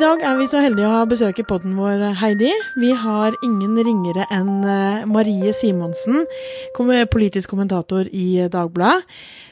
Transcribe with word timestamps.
I 0.00 0.02
dag 0.02 0.22
er 0.24 0.38
vi 0.38 0.46
så 0.48 0.62
heldige 0.64 0.88
å 0.88 0.94
ha 0.94 1.00
besøk 1.04 1.42
i 1.42 1.44
podden 1.44 1.74
vår, 1.76 2.00
Heidi. 2.16 2.48
Vi 2.80 2.94
har 2.96 3.34
ingen 3.44 3.74
ringere 3.84 4.24
enn 4.32 4.62
eh, 4.64 5.02
Marie 5.04 5.50
Simonsen, 5.52 6.22
politisk 7.12 7.52
kommentator 7.52 8.08
i 8.08 8.46
Dagbladet, 8.48 9.04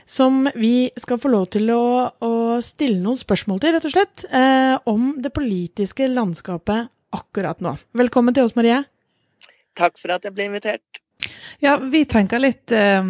som 0.08 0.46
vi 0.56 0.88
skal 0.96 1.20
få 1.20 1.34
lov 1.34 1.50
til 1.52 1.68
å, 1.74 1.82
å 2.24 2.30
stille 2.64 2.96
noen 3.02 3.20
spørsmål 3.20 3.60
til, 3.60 3.76
rett 3.76 3.88
og 3.90 3.92
slett, 3.92 4.24
eh, 4.32 4.78
om 4.88 5.18
det 5.20 5.34
politiske 5.36 6.08
landskapet 6.08 6.88
akkurat 7.12 7.60
nå. 7.60 7.74
Velkommen 8.00 8.32
til 8.32 8.48
oss, 8.48 8.56
Marie. 8.56 8.80
Takk 9.76 10.00
for 10.00 10.16
at 10.16 10.24
jeg 10.24 10.32
ble 10.32 10.48
invitert. 10.48 11.02
Ja, 11.60 11.76
vi 11.76 12.06
tenker 12.08 12.40
litt 12.40 12.72
eh, 12.72 13.04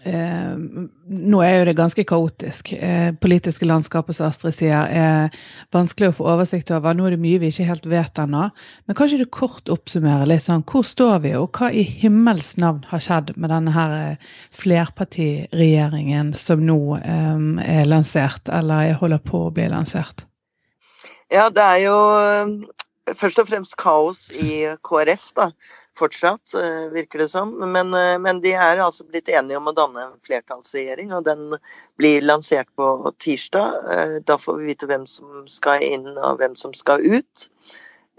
Eh, 0.00 0.52
nå 0.56 1.40
er 1.44 1.58
jo 1.58 1.64
det 1.68 1.74
ganske 1.76 2.04
kaotisk. 2.08 2.72
Eh, 2.72 3.10
politiske 3.20 3.66
landskapet 3.68 4.16
som 4.16 4.30
Astrid 4.30 4.56
sier, 4.56 4.88
er 4.88 5.34
vanskelig 5.74 6.08
å 6.10 6.16
få 6.16 6.28
oversikt 6.32 6.72
over. 6.72 6.96
Nå 6.96 7.06
er 7.06 7.16
det 7.16 7.20
mye 7.20 7.40
vi 7.42 7.50
ikke 7.52 7.68
helt 7.68 7.88
vet 7.90 8.20
ennå. 8.22 8.46
Men 8.88 8.96
kanskje 8.96 9.20
du 9.20 9.26
kort 9.28 9.68
oppsummerer 9.72 10.30
litt 10.30 10.46
sånn, 10.46 10.64
hvor 10.64 10.86
står 10.88 11.20
vi, 11.26 11.34
og 11.36 11.52
hva 11.60 11.68
i 11.68 11.84
himmels 11.84 12.54
navn 12.56 12.86
har 12.88 13.04
skjedd 13.04 13.34
med 13.36 13.52
denne 13.52 13.74
her 13.76 13.96
eh, 13.98 14.32
flerpartiregjeringen 14.56 16.32
som 16.38 16.64
nå 16.64 16.80
eh, 17.02 17.46
er 17.66 17.90
lansert, 17.90 18.48
eller 18.48 18.96
holder 19.00 19.20
på 19.26 19.46
å 19.48 19.54
bli 19.54 19.68
lansert? 19.68 20.24
Ja, 21.30 21.50
det 21.52 21.62
er 21.62 21.84
jo 21.84 21.98
eh, 22.24 23.12
først 23.12 23.44
og 23.44 23.52
fremst 23.52 23.76
kaos 23.80 24.30
i 24.32 24.64
KrF, 24.80 25.28
da 25.36 25.50
fortsatt, 26.00 26.54
eh, 26.54 26.88
virker 26.92 27.18
det 27.18 27.28
som. 27.28 27.72
Men, 27.72 27.94
eh, 27.94 28.18
men, 28.18 28.40
de 28.40 28.52
er 28.52 28.80
altså 28.82 29.04
blitt 29.08 29.28
enige 29.28 29.58
om 29.60 29.68
å 29.70 29.76
danne 29.76 30.06
en 30.06 30.20
flertallsregjering, 30.26 31.12
og 31.16 31.26
den 31.28 31.58
blir 32.00 32.24
lansert 32.24 32.70
på 32.76 32.86
tirsdag. 33.20 33.90
Eh, 33.96 34.14
da 34.26 34.38
får 34.40 34.60
vi 34.60 34.70
vite 34.72 34.88
hvem 34.90 35.06
som 35.10 35.44
skal 35.48 35.84
inn 35.84 36.08
og 36.16 36.40
hvem 36.40 36.56
som 36.56 36.74
skal 36.76 37.04
ut. 37.04 37.50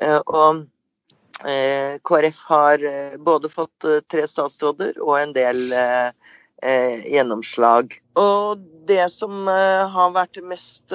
Og 0.02 0.66
KrF 1.42 2.40
har 2.50 2.84
både 3.22 3.50
fått 3.50 3.86
tre 4.10 4.24
statsråder 4.30 4.98
og 5.02 5.16
en 5.20 5.34
del 5.34 5.60
gjennomslag. 6.62 7.94
Og 8.18 8.62
det 8.90 9.06
som 9.14 9.46
har 9.50 10.14
vært 10.14 10.42
mest 10.46 10.94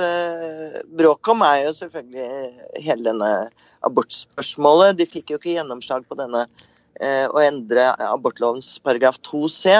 bråk 0.99 1.31
om, 1.35 1.43
er 1.47 1.67
jo 1.67 1.75
selvfølgelig 1.79 2.83
hele 2.83 3.07
denne 3.07 3.31
abortspørsmålet. 3.87 4.99
De 4.99 5.07
fikk 5.11 5.35
jo 5.35 5.41
ikke 5.41 5.55
gjennomslag 5.55 6.07
på 6.09 6.19
denne 6.19 6.47
å 7.01 7.43
endre 7.45 7.91
abortlovens 8.07 8.77
paragraf 8.85 9.19
2c, 9.27 9.75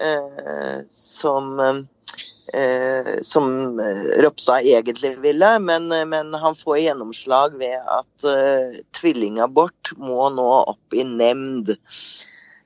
eh, 0.00 0.78
som 0.90 1.60
eh, 1.60 3.14
som 3.22 3.80
Ropstad 4.24 4.64
egentlig 4.64 5.12
ville, 5.20 5.50
men, 5.60 5.88
men, 6.08 6.34
han 6.34 6.56
får 6.56 6.78
gjennomslag 6.80 7.58
ved 7.60 7.76
at 7.76 8.28
tvillingabort 8.96 9.92
må 10.00 10.30
nå 10.32 10.48
opp 10.72 10.96
i 10.96 11.04
nemnd. 11.04 11.74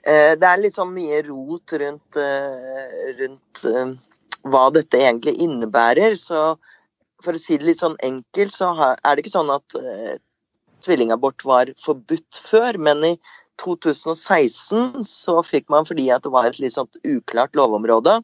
Det 0.02 0.46
er 0.46 0.62
litt 0.62 0.78
sånn 0.78 0.94
mye 0.94 1.18
rot 1.26 1.74
rundt, 1.82 2.20
rundt 3.18 3.64
hva 4.46 4.62
dette 4.74 5.02
egentlig 5.02 5.34
innebærer. 5.42 6.14
Så 6.14 6.54
for 7.22 7.34
å 7.34 7.42
si 7.42 7.58
det 7.58 7.72
litt 7.72 7.82
sånn 7.82 7.98
enkelt, 8.06 8.54
så 8.54 8.70
er 8.78 8.96
det 9.02 9.24
ikke 9.24 9.34
sånn 9.34 9.50
at 9.54 9.78
tvillingabort 10.86 11.44
var 11.46 11.74
forbudt 11.82 12.38
før, 12.38 12.78
men 12.78 13.04
i 13.06 13.14
2016 13.60 15.02
så 15.06 15.36
fikk 15.46 15.68
man, 15.72 15.86
fordi 15.88 16.08
at 16.14 16.24
det 16.24 16.32
var 16.32 16.48
et 16.48 16.58
litt 16.62 16.74
sånt 16.74 16.98
uklart 17.04 17.56
lovområde, 17.58 18.20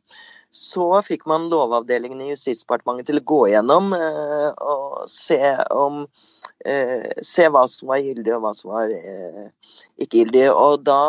så 0.51 1.03
fikk 1.05 1.27
man 1.29 1.49
Lovavdelingen 1.53 2.23
i 2.25 2.31
Justisdepartementet 2.31 3.11
til 3.11 3.21
å 3.21 3.27
gå 3.29 3.41
gjennom 3.53 3.93
eh, 3.93 4.49
og 4.65 5.03
se, 5.13 5.41
om, 5.75 6.07
eh, 6.65 7.11
se 7.21 7.49
hva 7.53 7.67
som 7.69 7.93
var 7.93 8.01
gyldig 8.01 8.33
og 8.37 8.47
hva 8.47 8.55
som 8.57 8.73
var 8.73 8.95
eh, 8.95 9.51
ikke 10.01 10.23
gyldig. 10.23 10.47
Og 10.55 10.87
da 10.89 11.03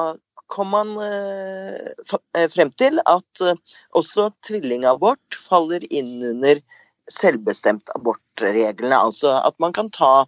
kom 0.51 0.73
man 0.75 0.91
eh, 1.05 1.93
eh, 2.35 2.49
frem 2.51 2.73
til 2.75 2.99
at 3.05 3.45
eh, 3.45 3.59
også 3.95 4.31
tvillingabort 4.45 5.39
faller 5.47 5.85
inn 5.87 6.17
under 6.33 6.59
selvbestemt 7.09 7.93
abortreglene. 7.95 8.97
Altså 8.97 9.37
at 9.39 9.55
man 9.63 9.75
kan 9.77 9.93
ta 9.93 10.27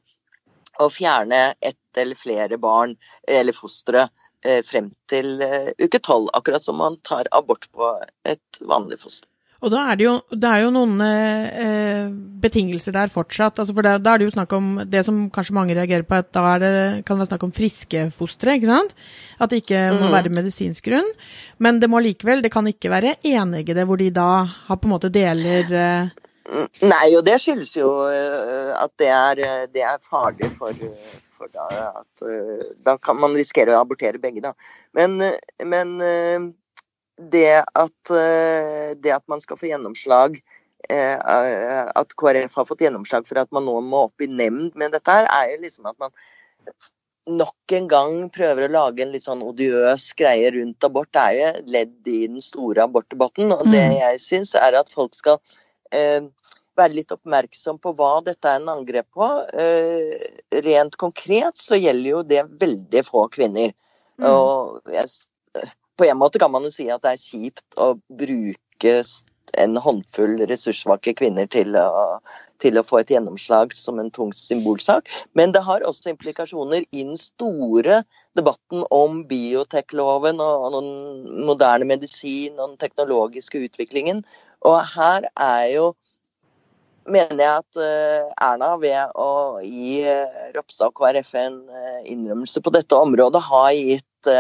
og 0.80 0.94
fjerne 0.96 1.52
ett 1.60 1.81
eller 1.98 2.20
flere 2.20 2.60
barn 2.62 2.96
eller 3.28 3.56
fostre 3.58 4.08
eh, 4.46 4.62
frem 4.68 4.92
til 5.12 5.42
eh, 5.46 5.74
uke 5.82 6.00
tolv, 6.00 6.30
akkurat 6.38 6.64
som 6.64 6.80
man 6.82 7.00
tar 7.08 7.30
abort 7.32 7.68
på 7.72 7.94
et 8.28 8.62
vanlig 8.62 9.02
foster. 9.02 9.28
Og 9.62 9.70
da 9.70 9.82
er 9.92 9.98
det 10.00 10.06
jo, 10.08 10.14
det 10.34 10.50
er 10.50 10.64
jo 10.64 10.72
noen 10.74 10.96
eh, 11.06 12.08
betingelser 12.42 12.96
der 12.96 13.12
fortsatt. 13.14 13.60
Altså 13.62 13.76
for 13.78 13.86
da, 13.86 14.00
da, 14.02 14.16
er 14.16 14.22
det 14.22 14.28
jo 14.32 14.34
snakk 14.34 14.56
om 14.58 14.72
det 14.90 15.04
som 15.06 15.20
kanskje 15.34 15.54
mange 15.54 15.76
reagerer 15.78 16.06
på, 16.08 16.18
at 16.18 16.32
da 16.34 16.56
det, 16.62 16.72
kan 17.06 17.14
det 17.14 17.22
være 17.22 17.30
snakk 17.30 17.46
om 17.46 17.54
friske 17.54 18.08
fostre. 18.18 18.56
ikke 18.58 18.72
sant? 18.72 18.96
At 19.38 19.54
det 19.54 19.62
ikke 19.62 19.84
må 20.00 20.08
mm. 20.08 20.16
være 20.16 20.34
medisinsk 20.34 20.90
grunn. 20.90 21.12
Men 21.62 21.78
det 21.82 21.92
må 21.94 22.02
likevel, 22.02 22.42
det 22.42 22.50
kan 22.54 22.66
ikke 22.72 22.90
være 22.90 23.20
eneggede 23.22 23.86
hvor 23.86 24.02
de 24.02 24.10
da 24.16 24.32
har 24.50 24.82
på 24.82 24.90
en 24.90 24.96
måte 24.96 25.14
deler 25.14 25.70
eh, 25.78 26.26
Nei, 26.82 27.12
og 27.14 27.22
det 27.28 27.36
skyldes 27.42 27.76
jo 27.78 27.90
eh, 28.10 28.72
at 28.74 28.94
det 29.00 29.10
er, 29.14 29.42
eh, 29.46 29.66
det 29.70 29.84
er 29.86 30.00
farlig 30.02 30.50
for, 30.56 30.78
for 31.30 31.52
da, 31.54 31.68
at 32.02 32.24
eh, 32.26 32.64
da 32.82 32.96
kan 32.98 33.20
man 33.22 33.38
risikere 33.38 33.76
å 33.76 33.84
abortere 33.84 34.22
begge, 34.22 34.42
da. 34.44 34.56
Men, 34.98 35.22
men 35.62 35.94
det, 37.22 37.52
at, 37.62 38.14
det 38.98 39.14
at 39.14 39.28
man 39.30 39.44
skal 39.44 39.60
få 39.60 39.70
gjennomslag 39.70 40.40
At 40.90 42.16
KrF 42.18 42.56
har 42.58 42.66
fått 42.66 42.82
gjennomslag 42.82 43.28
for 43.30 43.38
at 43.38 43.52
man 43.54 43.68
nå 43.70 43.76
må 43.86 44.08
opp 44.08 44.24
i 44.26 44.28
nemnd 44.28 44.74
med 44.80 44.96
dette 44.96 45.14
her, 45.14 45.30
er 45.30 45.54
jo 45.54 45.60
liksom 45.62 45.92
at 45.92 46.00
man 46.02 46.16
nok 47.30 47.76
en 47.78 47.88
gang 47.88 48.16
prøver 48.34 48.66
å 48.66 48.74
lage 48.74 49.04
en 49.04 49.12
litt 49.14 49.26
sånn 49.26 49.44
odiøs 49.46 50.12
greie 50.18 50.50
rundt 50.56 50.84
abort. 50.88 51.12
Det 51.14 51.22
er 51.22 51.36
jo 51.38 51.74
ledd 51.76 52.10
i 52.10 52.22
den 52.26 52.42
store 52.44 52.88
abortdebatten. 52.88 53.54
Og 53.54 53.68
det 53.70 53.84
mm. 53.92 53.98
jeg 54.00 54.24
syns, 54.24 54.56
er 54.58 54.78
at 54.80 54.90
folk 54.92 55.14
skal 55.18 55.38
eh, 55.38 55.62
være 55.92 56.96
litt 56.96 57.12
oppmerksom 57.14 57.80
på 57.82 57.94
hva 57.98 58.14
dette 58.26 58.48
er 58.48 58.62
en 58.62 58.72
angrep 58.74 59.08
på. 59.18 59.28
Eh, 59.54 60.30
rent 60.66 60.98
konkret 61.00 61.60
så 61.60 61.80
gjelder 61.80 62.10
jo 62.14 62.22
det 62.28 62.46
veldig 62.62 63.04
få 63.08 63.28
kvinner. 63.34 63.74
Mm. 64.22 64.30
Og 64.30 64.94
jeg, 64.94 65.12
på 66.00 66.08
en 66.08 66.22
måte 66.22 66.42
kan 66.42 66.54
man 66.54 66.68
jo 66.68 66.74
si 66.74 66.88
at 66.92 67.04
det 67.04 67.16
er 67.16 67.26
kjipt 67.26 67.82
å 67.82 67.94
bruke 68.08 69.02
en 69.60 69.76
håndfull 69.84 70.46
ressurssvake 70.48 71.14
kvinner 71.20 71.48
til 71.52 71.76
å, 71.76 72.22
til 72.64 72.80
å, 72.80 72.86
få 72.88 73.02
et 73.02 73.12
gjennomslag 73.12 73.74
som 73.76 74.00
en 74.00 74.12
tung 74.14 74.32
symbolsak. 74.36 75.10
Men 75.38 75.52
det 75.56 75.64
har 75.66 75.84
også 75.88 76.14
implikasjoner 76.14 76.86
i 76.86 77.04
den 77.04 77.20
store 77.20 78.02
debatten 78.38 78.86
om 78.96 79.26
biotekloven 79.28 80.40
og, 80.40 80.68
og 80.68 80.78
den 80.78 81.44
moderne 81.50 81.90
medisin 81.90 82.56
og 82.56 82.72
den 82.72 82.80
teknologiske 82.86 83.66
utviklingen. 83.68 84.24
Og 84.68 84.78
her 84.94 85.28
er 85.36 85.66
jo 85.74 85.92
mener 87.10 87.42
jeg 87.42 87.62
at 87.62 87.80
eh, 87.82 88.34
Erna 88.46 88.74
ved 88.82 89.16
å 89.20 89.30
gi 89.64 90.02
eh, 90.08 90.50
Ropstad 90.56 90.92
og 90.92 91.00
KrF 91.00 91.32
en 91.40 91.62
eh, 91.70 92.02
innrømmelse 92.14 92.62
på 92.64 92.74
dette 92.76 92.98
området, 92.98 93.42
har, 93.48 93.72
gitt, 93.74 94.32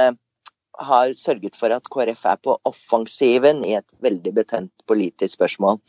har 0.89 1.15
sørget 1.17 1.57
for 1.57 1.73
at 1.73 1.89
KrF 1.91 2.27
er 2.33 2.43
på 2.43 2.57
offensiven 2.69 3.63
i 3.65 3.75
et 3.79 3.97
veldig 4.03 4.35
betent 4.37 4.85
politisk 4.89 5.39
spørsmål. 5.39 5.81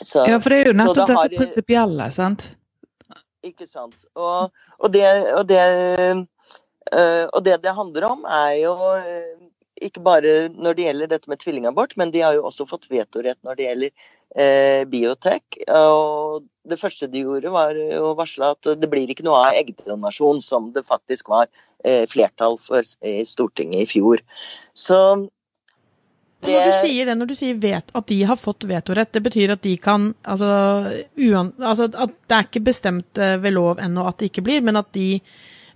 Så, 0.00 0.26
ja, 0.28 0.38
for 0.42 0.52
det 0.52 0.60
er 0.60 0.72
jo 0.72 0.76
nettopp 0.82 1.00
det 1.00 1.16
dette 1.16 1.40
prinsipielle, 1.40 2.10
sant? 2.14 2.46
Ikke 3.44 3.68
sant. 3.68 3.96
Og, 4.16 4.52
og, 4.78 4.86
det, 4.92 5.04
og, 5.36 5.44
det, 5.48 5.64
og 7.28 7.40
det 7.44 7.58
det 7.64 7.74
handler 7.76 8.06
om, 8.08 8.24
er 8.24 8.54
jo 8.62 8.76
ikke 9.86 10.02
bare 10.04 10.34
når 10.54 10.76
det 10.76 10.88
gjelder 10.88 11.12
dette 11.12 11.30
med 11.30 11.40
tvillingabort, 11.42 11.96
men 12.00 12.12
de 12.14 12.24
har 12.24 12.36
jo 12.36 12.46
også 12.48 12.66
fått 12.70 12.88
vetorett 12.92 13.40
når 13.46 13.58
det 13.58 13.68
gjelder 13.68 13.90
eh, 13.90 14.82
biotek. 14.90 15.60
Og 15.68 16.44
det 16.68 16.80
første 16.80 17.08
de 17.10 17.24
gjorde, 17.24 17.52
var 17.54 17.78
å 18.00 18.14
varsle 18.18 18.54
at 18.56 18.72
det 18.80 18.90
blir 18.90 19.10
ikke 19.10 19.26
noe 19.26 19.42
av 19.50 19.60
eggdonasjon, 19.60 20.42
som 20.44 20.72
det 20.74 20.86
faktisk 20.88 21.30
var 21.32 21.48
eh, 21.84 22.04
flertall 22.10 22.58
for 22.60 22.84
i 23.04 23.20
Stortinget 23.28 23.84
i 23.84 23.90
fjor. 23.90 24.24
Så 24.74 24.98
det... 26.44 26.52
Når 26.52 26.66
du 26.66 26.78
sier 26.82 27.08
det, 27.08 27.16
når 27.16 27.30
du 27.30 27.34
sier 27.38 27.56
vet, 27.60 27.90
at 27.96 28.06
de 28.10 28.18
har 28.28 28.36
fått 28.36 28.66
vetorett, 28.68 29.12
det 29.16 29.22
betyr 29.24 29.54
at 29.54 29.62
de 29.64 29.74
kan 29.80 30.10
altså, 30.28 30.50
uan, 31.16 31.54
altså 31.56 31.88
At 31.88 32.12
det 32.28 32.36
er 32.36 32.48
ikke 32.48 32.64
bestemt 32.66 33.20
eh, 33.20 33.36
ved 33.40 33.56
lov 33.56 33.80
ennå 33.82 34.04
at 34.08 34.20
det 34.20 34.32
ikke 34.32 34.44
blir, 34.44 34.64
men 34.64 34.80
at 34.80 34.90
de 34.96 35.08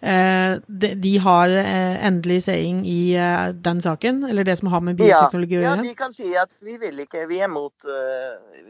de, 0.00 0.94
de, 0.94 1.12
har 1.18 1.50
eh, 1.50 2.06
endelig 2.06 2.44
saying 2.44 2.84
i 2.86 3.16
eh, 3.18 3.50
den 3.50 3.82
saken, 3.82 4.22
eller 4.30 4.46
det 4.46 4.56
som 4.60 4.70
har 4.70 4.84
med 4.84 4.98
bioteknologi 5.00 5.58
å 5.58 5.64
gjøre? 5.64 5.82
Ja, 5.82 5.88
de 5.90 5.98
kan 5.98 6.14
si 6.14 6.30
at 6.38 6.54
vi 6.62 6.78
vil 6.78 7.02
ikke, 7.02 7.26
vi 7.30 7.42
er 7.42 7.50
mot, 7.50 7.74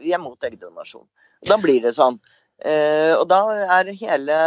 vi 0.01 0.13
er 0.15 0.21
mot 0.21 0.49
eggdonasjon. 0.49 1.05
Da 1.45 1.59
blir 1.61 1.85
det 1.85 1.93
sånn. 1.95 2.19
Og 2.59 3.25
da 3.29 3.39
er 3.79 3.93
hele 3.95 4.39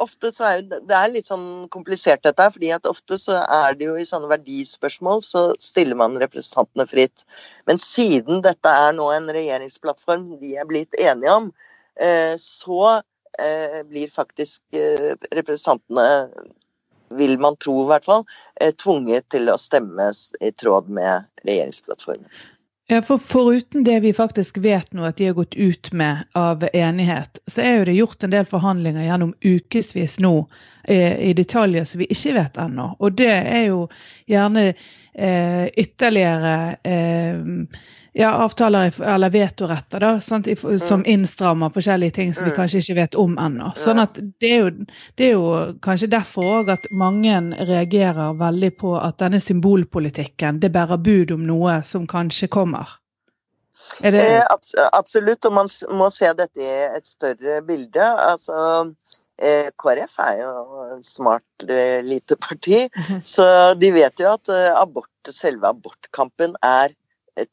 Ofte 0.00 0.30
så 0.32 0.46
er 0.48 0.62
det 0.64 0.94
er 0.96 1.10
litt 1.12 1.26
sånn 1.28 1.66
komplisert 1.68 2.22
dette, 2.24 2.46
fordi 2.54 2.70
at 2.72 2.86
ofte 2.88 3.18
så 3.20 3.42
er 3.42 3.74
det 3.76 3.90
jo 3.90 3.98
i 4.00 4.06
sånne 4.08 4.30
verdispørsmål 4.30 5.20
så 5.20 5.42
stiller 5.60 5.98
man 6.00 6.16
representantene 6.22 6.86
fritt. 6.88 7.26
Men 7.68 7.76
siden 7.82 8.40
dette 8.46 8.72
er 8.72 8.96
nå 8.96 9.10
en 9.12 9.28
regjeringsplattform 9.28 10.38
de 10.40 10.54
er 10.56 10.70
blitt 10.70 10.96
enige 10.96 11.34
om, 11.42 11.50
så 12.40 12.80
eh, 12.94 13.02
blir 13.88 14.08
faktisk 14.10 14.62
eh, 14.74 15.14
representantene, 15.30 16.28
vil 17.10 17.38
man 17.38 17.56
tro 17.56 17.74
i 17.82 17.88
hvert 17.90 18.06
fall, 18.06 18.24
eh, 18.60 18.72
tvunget 18.74 19.28
til 19.34 19.50
å 19.50 19.58
stemme 19.58 20.10
i 20.40 20.52
tråd 20.52 20.88
med 20.88 21.26
regjeringsplattformen. 21.44 22.28
Ja, 22.90 23.02
for 23.06 23.18
Foruten 23.22 23.84
det 23.86 24.00
vi 24.02 24.10
faktisk 24.14 24.56
vet 24.58 24.88
nå 24.92 25.04
at 25.06 25.20
de 25.20 25.28
har 25.28 25.36
gått 25.38 25.54
ut 25.54 25.92
med 25.94 26.24
av 26.34 26.64
enighet, 26.72 27.38
så 27.46 27.62
er 27.62 27.76
jo 27.78 27.84
det 27.86 27.94
gjort 27.94 28.24
en 28.26 28.32
del 28.32 28.48
forhandlinger 28.50 29.06
gjennom 29.06 29.30
ukevis 29.46 30.16
nå 30.18 30.32
eh, 30.84 31.14
i 31.30 31.30
detaljer 31.38 31.86
som 31.86 32.02
vi 32.02 32.08
ikke 32.10 32.34
vet 32.34 32.58
ennå. 32.58 32.88
Og 32.98 33.14
det 33.14 33.30
er 33.30 33.62
jo 33.68 33.84
gjerne 34.26 34.72
eh, 34.72 35.70
ytterligere 35.78 36.56
eh, 36.82 37.38
ja, 38.12 38.32
avtaler 38.44 38.94
eller 39.02 39.30
vetoretter 39.30 40.02
da, 40.02 40.12
sant, 40.20 40.48
som 40.60 41.02
mm. 41.02 41.06
innstrammer 41.06 41.70
forskjellige 41.74 42.16
ting 42.18 42.34
som 42.34 42.44
vi 42.44 42.50
mm. 42.50 42.56
kanskje 42.56 42.82
ikke 42.82 42.96
vet 42.98 43.18
om 43.22 43.36
ennå. 43.38 43.70
Sånn 43.78 44.02
at 44.02 44.18
det 44.42 44.50
er, 44.50 44.64
jo, 44.64 44.86
det 45.18 45.28
er 45.28 45.36
jo 45.36 45.52
kanskje 45.84 46.10
derfor 46.10 46.48
òg 46.60 46.72
at 46.74 46.88
mange 46.90 47.36
reagerer 47.68 48.34
veldig 48.40 48.72
på 48.80 48.96
at 48.98 49.20
denne 49.22 49.40
symbolpolitikken 49.42 50.58
det 50.62 50.72
bærer 50.74 50.98
bud 50.98 51.36
om 51.36 51.46
noe 51.46 51.80
som 51.86 52.08
kanskje 52.10 52.50
kommer. 52.50 52.96
Er 54.02 54.14
det... 54.14 54.24
Eh, 54.26 54.84
absolutt, 54.92 55.46
og 55.46 55.54
man 55.56 55.70
må 55.96 56.10
se 56.14 56.30
dette 56.36 56.62
i 56.62 56.70
et 56.90 57.06
større 57.06 57.60
bilde. 57.66 58.06
Altså, 58.26 58.56
eh, 59.40 59.70
KrF 59.80 60.18
er 60.26 60.42
jo 60.42 60.52
en 60.96 61.04
smart 61.06 61.66
eh, 61.66 62.00
lite 62.04 62.36
parti, 62.40 62.84
så 63.24 63.46
de 63.78 63.92
vet 63.94 64.22
jo 64.22 64.34
at 64.34 64.52
abort, 64.74 65.32
selve 65.34 65.70
abortkampen 65.70 66.58
er 66.66 66.96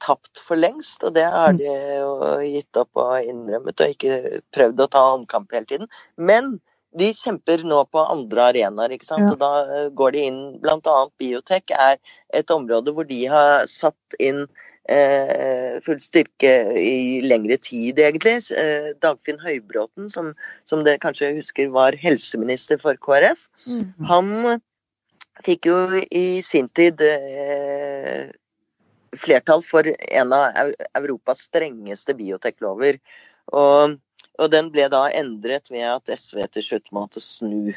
tapt 0.03 0.41
for 0.43 0.59
lengst, 0.59 1.03
og 1.03 1.15
det 1.17 1.25
har 1.31 1.55
mm. 1.55 1.59
de 1.61 1.73
jo 1.99 2.13
gitt 2.43 2.79
opp 2.81 3.01
og 3.03 3.27
innrømmet 3.27 3.83
og 3.83 3.93
ikke 3.95 4.41
prøvd 4.55 4.83
å 4.85 4.89
ta 4.93 5.03
omkamp 5.15 5.53
hele 5.55 5.69
tiden. 5.69 5.91
Men 6.17 6.57
de 6.97 7.11
kjemper 7.13 7.63
nå 7.67 7.81
på 7.91 8.03
andre 8.03 8.47
arenaer, 8.51 8.95
ikke 8.95 9.09
sant. 9.09 9.27
Ja. 9.27 9.35
Og 9.35 9.41
da 9.41 9.51
eh, 9.65 9.89
går 9.97 10.15
de 10.15 10.23
inn 10.29 10.39
annet 10.63 11.13
biotek 11.21 11.73
er 11.75 11.99
et 12.35 12.53
område 12.53 12.93
hvor 12.95 13.07
de 13.07 13.19
har 13.29 13.67
satt 13.69 14.17
inn 14.23 14.45
eh, 14.89 15.77
full 15.85 15.99
styrke 16.01 16.53
i 16.79 17.21
lengre 17.25 17.59
tid, 17.61 17.99
egentlig. 17.99 18.39
Eh, 18.55 18.93
Dagfinn 19.03 19.41
Høybråten, 19.43 20.09
som, 20.13 20.33
som 20.67 20.85
dere 20.87 21.01
kanskje 21.03 21.35
husker 21.37 21.69
var 21.75 21.97
helseminister 22.01 22.81
for 22.81 22.99
KrF, 23.03 23.47
mm. 23.67 23.85
han 24.09 24.33
fikk 25.45 25.69
jo 25.69 25.77
i 26.09 26.41
sin 26.45 26.69
tid 26.73 27.01
eh, 27.05 28.29
flertall 29.15 29.63
for 29.63 29.87
en 29.87 30.33
av 30.33 30.71
Europas 30.97 31.45
strengeste 31.47 32.15
bioteklover. 32.17 32.99
Og, 33.55 33.97
og, 34.37 34.47
den 34.51 34.71
ble 34.73 34.87
da 34.91 35.07
endret 35.15 35.71
ved 35.71 35.85
at 35.87 36.11
SV 36.19 36.47
til 36.51 36.65
slutt 36.65 36.91
måtte 36.95 37.23
snu. 37.23 37.75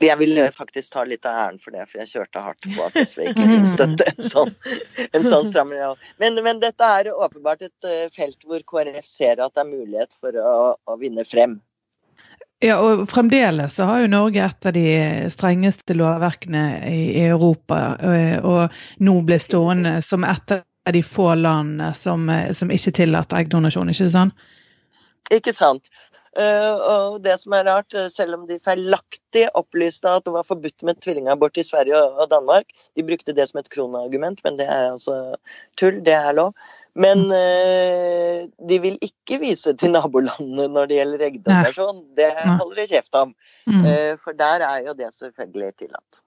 Jeg 0.00 0.16
vil 0.16 0.38
faktisk 0.56 0.94
ta 0.94 1.02
litt 1.04 1.26
av 1.28 1.36
æren 1.42 1.58
for 1.60 1.76
det, 1.76 1.82
for 1.90 2.00
jeg 2.00 2.08
kjørte 2.08 2.40
hardt 2.40 2.68
på 2.72 2.84
at 2.86 2.94
SV 2.96 3.26
ikke 3.26 3.42
kunne 3.42 3.72
støtte 3.76 4.06
en 4.08 4.28
sånn, 4.32 4.54
en 5.10 5.26
sånn 5.26 5.50
strammer. 5.50 5.98
Men, 6.22 6.40
men, 6.40 6.62
dette 6.62 6.92
er 7.00 7.10
åpenbart 7.12 7.66
et 7.68 7.88
eh, 7.88 8.06
felt 8.14 8.46
hvor 8.48 8.64
KrF 8.64 9.04
ser 9.04 9.42
at 9.44 9.52
det 9.52 9.66
er 9.66 9.68
mulighet 9.68 10.16
for 10.16 10.38
å, 10.40 10.54
å 10.80 10.96
vinne 11.00 11.26
frem. 11.28 11.58
Ja, 12.60 12.76
og 12.84 13.06
Fremdeles 13.08 13.78
så 13.78 13.86
har 13.88 14.02
jo 14.02 14.10
Norge 14.12 14.44
et 14.44 14.66
av 14.68 14.74
de 14.76 14.88
strengeste 15.32 15.94
lovverkene 15.96 16.64
i 16.92 17.22
Europa. 17.24 17.78
Og 18.44 18.82
nå 19.00 19.14
ble 19.24 19.38
stående 19.40 19.94
som 20.04 20.26
et 20.28 20.56
av 20.58 20.92
de 20.92 21.00
få 21.04 21.30
landene 21.40 21.94
som, 21.96 22.28
som 22.52 22.72
ikke 22.74 22.92
tillater 23.00 23.40
eggdonasjon, 23.40 23.92
ikke 23.94 24.10
sant? 24.12 24.36
Ikke 25.32 25.54
sant. 25.56 25.88
Uh, 26.30 26.76
og 26.86 27.14
det 27.24 27.32
som 27.40 27.56
er 27.58 27.64
rart, 27.66 27.94
eh, 27.98 28.06
selv 28.06 28.36
om 28.36 28.42
de 28.46 28.60
feilaktig 28.62 29.48
opplyste 29.58 30.06
at 30.06 30.22
det 30.28 30.34
var 30.36 30.44
forbudt 30.46 30.84
med 30.86 31.00
tvillingabort 31.02 31.58
i 31.58 31.64
Sverige 31.66 31.98
og 31.98 32.28
Danmark 32.30 32.68
De 32.94 33.02
brukte 33.02 33.34
det 33.34 33.48
som 33.50 33.58
et 33.58 33.70
kronargument, 33.72 34.38
men 34.46 34.60
det 34.60 34.68
er 34.70 34.92
altså 34.92 35.16
tull. 35.80 35.98
Det 36.06 36.14
er 36.14 36.36
lov. 36.38 36.54
Men 36.94 37.26
uh, 37.34 38.46
de 38.46 38.78
vil 38.78 39.00
ikke 39.02 39.40
vise 39.42 39.74
til 39.74 39.90
nabolandene 39.96 40.68
når 40.70 40.86
det 40.86 41.00
gjelder 41.00 41.26
eggdonasjon. 41.32 42.00
Det 42.14 42.30
holder 42.46 42.78
de 42.78 42.86
kjeft 42.94 43.20
om. 43.24 43.34
Uh, 43.66 44.14
for 44.22 44.38
der 44.38 44.66
er 44.70 44.86
jo 44.86 44.94
det 45.02 45.10
selvfølgelig 45.18 45.74
tillatt. 45.82 46.22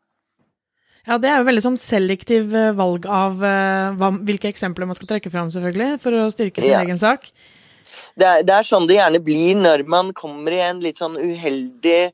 Ja, 1.07 1.15
det 1.19 1.31
er 1.31 1.39
jo 1.39 1.47
veldig 1.47 1.63
sånn 1.63 1.79
selektiv 1.79 2.51
valg 2.75 3.07
av 3.11 3.39
hva, 3.39 4.13
hvilke 4.23 4.47
eksempler 4.47 4.87
man 4.87 4.95
skal 4.95 5.09
trekke 5.15 5.31
fram, 5.31 5.49
selvfølgelig, 5.51 5.97
for 5.99 6.15
å 6.15 6.29
styrke 6.31 6.63
sin 6.63 6.75
ja. 6.75 6.83
egen 6.83 6.99
sak 6.99 7.27
det 8.19 8.27
er, 8.27 8.43
det 8.47 8.57
er, 8.57 8.67
sånn 8.67 8.89
det 8.89 8.99
gjerne 8.99 9.23
blir 9.23 9.57
når 9.59 9.85
man 9.89 10.11
kommer 10.17 10.55
i 10.55 10.61
en 10.63 10.83
litt 10.83 11.01
sånn 11.01 11.17
uheldig 11.19 12.13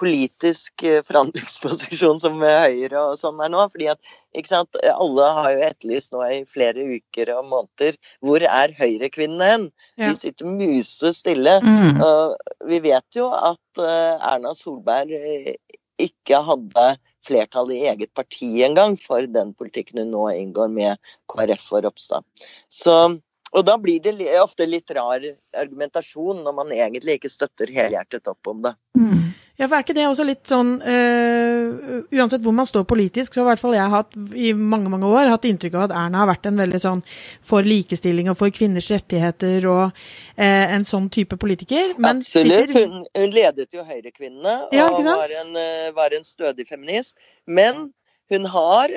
politisk 0.00 0.82
eh, 0.82 1.02
forandringsposisjon 1.06 2.18
som 2.22 2.40
Høyre 2.42 3.04
og 3.12 3.18
sånn 3.20 3.40
er 3.44 3.52
nå. 3.52 3.62
fordi 3.72 3.90
at 3.92 4.14
ikke 4.36 4.50
sant, 4.50 4.78
Alle 4.90 5.28
har 5.36 5.52
jo 5.54 5.66
etterlyst 5.68 6.14
nå 6.14 6.24
i 6.26 6.40
flere 6.48 6.86
uker 6.96 7.32
og 7.36 7.44
måneder 7.52 7.98
hvor 8.24 8.42
er 8.42 8.74
Høyre-kvinnene 8.78 9.50
hen? 9.52 9.68
Ja. 9.94 10.10
De 10.10 10.18
sitter 10.18 10.48
musestille. 10.50 11.58
Mm. 11.62 12.00
Og 12.02 12.66
vi 12.70 12.80
vet 12.88 13.20
jo 13.20 13.30
at 13.34 13.82
eh, 13.84 14.32
Erna 14.32 14.54
Solberg 14.58 15.14
eh, 15.20 15.54
ikke 16.00 16.42
hadde 16.48 16.90
flertall 17.26 17.72
i 17.74 17.82
eget 17.90 18.12
parti 18.16 18.62
engang 18.64 18.96
for 19.00 19.26
den 19.28 19.52
politikken 19.56 20.00
hun 20.00 20.14
nå 20.14 20.28
inngår 20.32 20.70
med 20.72 21.12
KrF 21.30 21.66
og 21.76 21.84
Ropstad. 21.86 22.24
Så 22.72 22.96
og 23.50 23.66
da 23.66 23.76
blir 23.82 24.02
det 24.04 24.14
ofte 24.40 24.66
litt 24.68 24.90
rar 24.94 25.24
argumentasjon 25.58 26.44
når 26.44 26.54
man 26.54 26.72
egentlig 26.74 27.18
ikke 27.18 27.32
støtter 27.32 27.72
helhjertet 27.74 28.30
opp 28.30 28.50
om 28.52 28.62
det. 28.68 28.74
Mm. 28.98 29.30
Ja, 29.60 29.66
for 29.66 29.76
er 29.76 29.84
ikke 29.84 29.96
det 29.98 30.06
også 30.08 30.24
litt 30.24 30.48
sånn 30.48 30.70
uh, 30.80 31.98
Uansett 32.16 32.40
hvor 32.40 32.54
man 32.56 32.68
står 32.68 32.86
politisk, 32.88 33.34
så 33.34 33.42
har 33.42 33.44
i 33.44 33.50
hvert 33.50 33.60
fall 33.60 33.76
jeg 33.76 33.92
hatt 33.92 34.16
i 34.32 34.54
mange 34.56 34.88
mange 34.92 35.10
år 35.10 35.28
hatt 35.28 35.44
inntrykk 35.50 35.76
av 35.76 35.84
at 35.88 35.96
Erna 36.00 36.22
har 36.22 36.30
vært 36.30 36.48
en 36.48 36.62
veldig 36.62 36.80
sånn 36.80 37.02
for 37.44 37.66
likestilling 37.66 38.30
og 38.32 38.38
for 38.40 38.54
kvinners 38.56 38.88
rettigheter 38.92 39.66
og 39.68 39.84
uh, 39.90 40.40
en 40.40 40.86
sånn 40.88 41.10
type 41.12 41.36
politiker. 41.40 41.92
Absolutt. 41.98 42.70
Sitter... 42.72 42.88
Hun, 42.88 43.04
hun, 43.18 43.34
ledet 43.34 43.68
jo 43.76 43.84
Høyrekvinnene 43.84 44.56
og 44.70 44.76
ja, 44.78 44.88
var, 44.96 45.34
en, 45.42 45.52
uh, 45.58 45.90
var, 45.98 46.16
en, 46.16 46.24
stødig 46.24 46.64
feminist. 46.70 47.18
Men 47.44 47.90
hun 48.30 48.46
har 48.46 48.92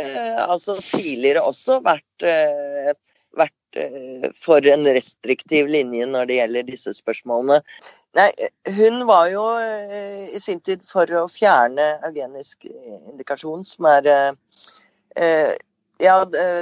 altså 0.45 0.75
tidligere 0.85 1.41
også 1.41 1.79
vært 1.81 2.25
eh, 2.29 2.91
for 4.37 4.67
en 4.67 4.87
restriktiv 4.95 5.67
linje 5.71 6.07
når 6.09 6.29
det 6.29 6.39
gjelder 6.39 6.67
disse 6.67 6.93
spørsmålene. 6.97 7.59
Nei, 8.13 8.29
hun 8.77 9.05
var 9.09 9.29
jo 9.33 9.43
eh, 9.57 10.33
i 10.37 10.41
sin 10.41 10.59
tid 10.61 10.83
for 10.85 11.09
å 11.17 11.25
fjerne 11.31 11.95
eugenisk 12.05 12.67
indikasjon, 12.69 13.63
som 13.65 13.87
er 13.89 14.09
eh, 14.13 15.55
ja, 16.03 16.17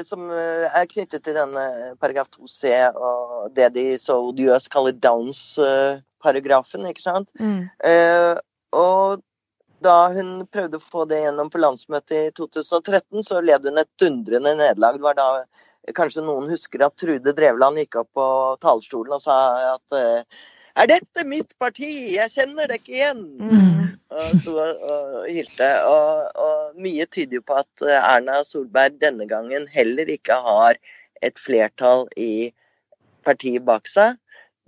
som 0.06 0.30
er 0.32 0.86
knyttet 0.92 1.24
til 1.26 1.36
denne 1.36 1.66
paragraf 2.00 2.30
2c 2.36 2.72
og 2.94 3.52
det 3.56 3.72
de 3.76 3.86
så 4.00 4.20
odiøst 4.22 4.70
kaller 4.72 4.94
Downs-paragrafen, 5.02 6.86
ikke 6.92 7.04
sant. 7.04 7.32
Mm. 7.40 7.64
og 8.76 9.24
da 9.82 9.96
hun 10.14 10.46
prøvde 10.52 10.78
å 10.78 10.84
få 10.84 11.06
det 11.10 11.24
gjennom 11.24 11.50
på 11.50 11.62
landsmøtet 11.62 12.18
i 12.18 12.34
2013, 12.38 13.24
så 13.26 13.42
led 13.42 13.66
hun 13.66 13.82
et 13.82 13.90
dundrende 14.02 14.54
nederlag. 14.60 15.00
Det 15.00 15.08
var 15.08 15.18
da 15.18 15.30
Kanskje 15.98 16.24
noen 16.24 16.50
husker 16.52 16.84
at 16.86 16.98
Trude 17.00 17.34
Drevland 17.36 17.80
gikk 17.82 18.04
opp 18.04 18.12
på 18.18 18.26
talerstolen 18.62 19.16
og 19.18 19.24
sa 19.24 19.38
at 19.74 19.96
eh, 19.98 20.42
er 20.80 20.88
dette 20.88 21.26
mitt 21.28 21.56
parti? 21.60 21.90
Jeg 22.14 22.32
kjenner 22.32 22.70
det 22.70 22.80
ikke 22.80 22.94
igjen. 22.96 23.24
Mm. 23.42 23.82
Og 24.12 24.34
sto 24.40 24.56
og 24.62 25.28
hylte. 25.28 25.70
Og, 25.88 26.40
og, 26.46 26.78
mye 26.82 27.08
tyder 27.12 27.40
jo 27.40 27.46
på 27.48 27.58
at 27.60 27.86
eh, 27.86 27.98
Erna 27.98 28.42
Solberg 28.48 29.00
denne 29.02 29.28
gangen 29.28 29.68
heller 29.72 30.12
ikke 30.12 30.38
har 30.46 30.80
et 31.22 31.42
flertall 31.42 32.08
i 32.18 32.52
partiet 33.26 33.66
bak 33.66 33.90
seg, 33.90 34.18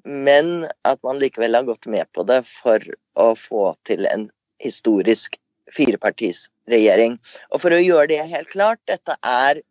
men 0.05 0.67
at 0.85 0.99
man 1.05 1.21
likevel 1.21 1.57
har 1.57 1.65
gått 1.65 1.87
med 1.89 2.09
på 2.13 2.25
det 2.27 2.43
for 2.45 2.83
å 3.17 3.31
få 3.39 3.71
til 3.87 4.05
en 4.09 4.27
historisk 4.61 5.39
firepartisregjering. 5.73 7.17
Og 7.51 7.63
for 7.63 7.73
å 7.73 7.81
gjøre 7.81 8.11
det 8.11 8.21
helt 8.29 8.51
klart, 8.51 8.81
dette 8.89 9.15
er 9.23 9.63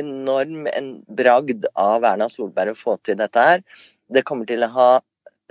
enorm 0.00 0.66
en 0.72 0.90
bragd 1.20 1.68
av 1.74 2.06
Erna 2.08 2.30
Solberg 2.32 2.74
å 2.74 2.78
få 2.78 2.96
til 3.04 3.18
dette 3.20 3.44
her. 3.50 3.64
Det 4.08 4.24
kommer 4.26 4.48
til 4.48 4.64
å 4.64 4.72
ha 4.72 4.90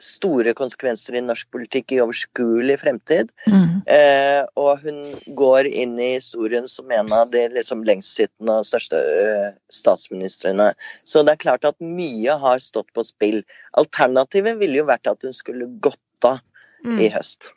store 0.02 0.54
konsekvenser 0.58 1.18
i 1.18 1.24
norsk 1.26 1.50
politikk 1.54 1.96
i 1.96 2.02
overskuelig 2.04 2.78
fremtid. 2.84 3.32
Mm. 3.50 3.82
Eh, 3.90 4.44
og 4.60 4.84
hun 4.86 5.00
går 5.38 5.70
inn 5.70 5.98
i 6.00 6.14
historien 6.16 6.68
som 6.70 6.92
en 6.94 7.14
av 7.16 7.32
de 7.34 7.48
liksom 7.56 7.84
lengstsittende 7.88 8.60
og 8.62 8.68
største 8.68 9.00
uh, 9.02 9.58
statsministrene. 9.74 10.72
Så 11.08 11.26
det 11.26 11.34
er 11.34 11.44
klart 11.48 11.66
at 11.68 11.80
mye 11.82 12.38
har 12.42 12.62
stått 12.64 12.92
på 12.94 13.06
spill. 13.08 13.42
Alternativet 13.78 14.60
ville 14.62 14.84
jo 14.84 14.90
vært 14.90 15.10
at 15.10 15.26
hun 15.26 15.36
skulle 15.36 15.70
gått 15.82 16.30
av 16.30 16.42
mm. 16.86 17.00
i 17.02 17.10
høst. 17.14 17.52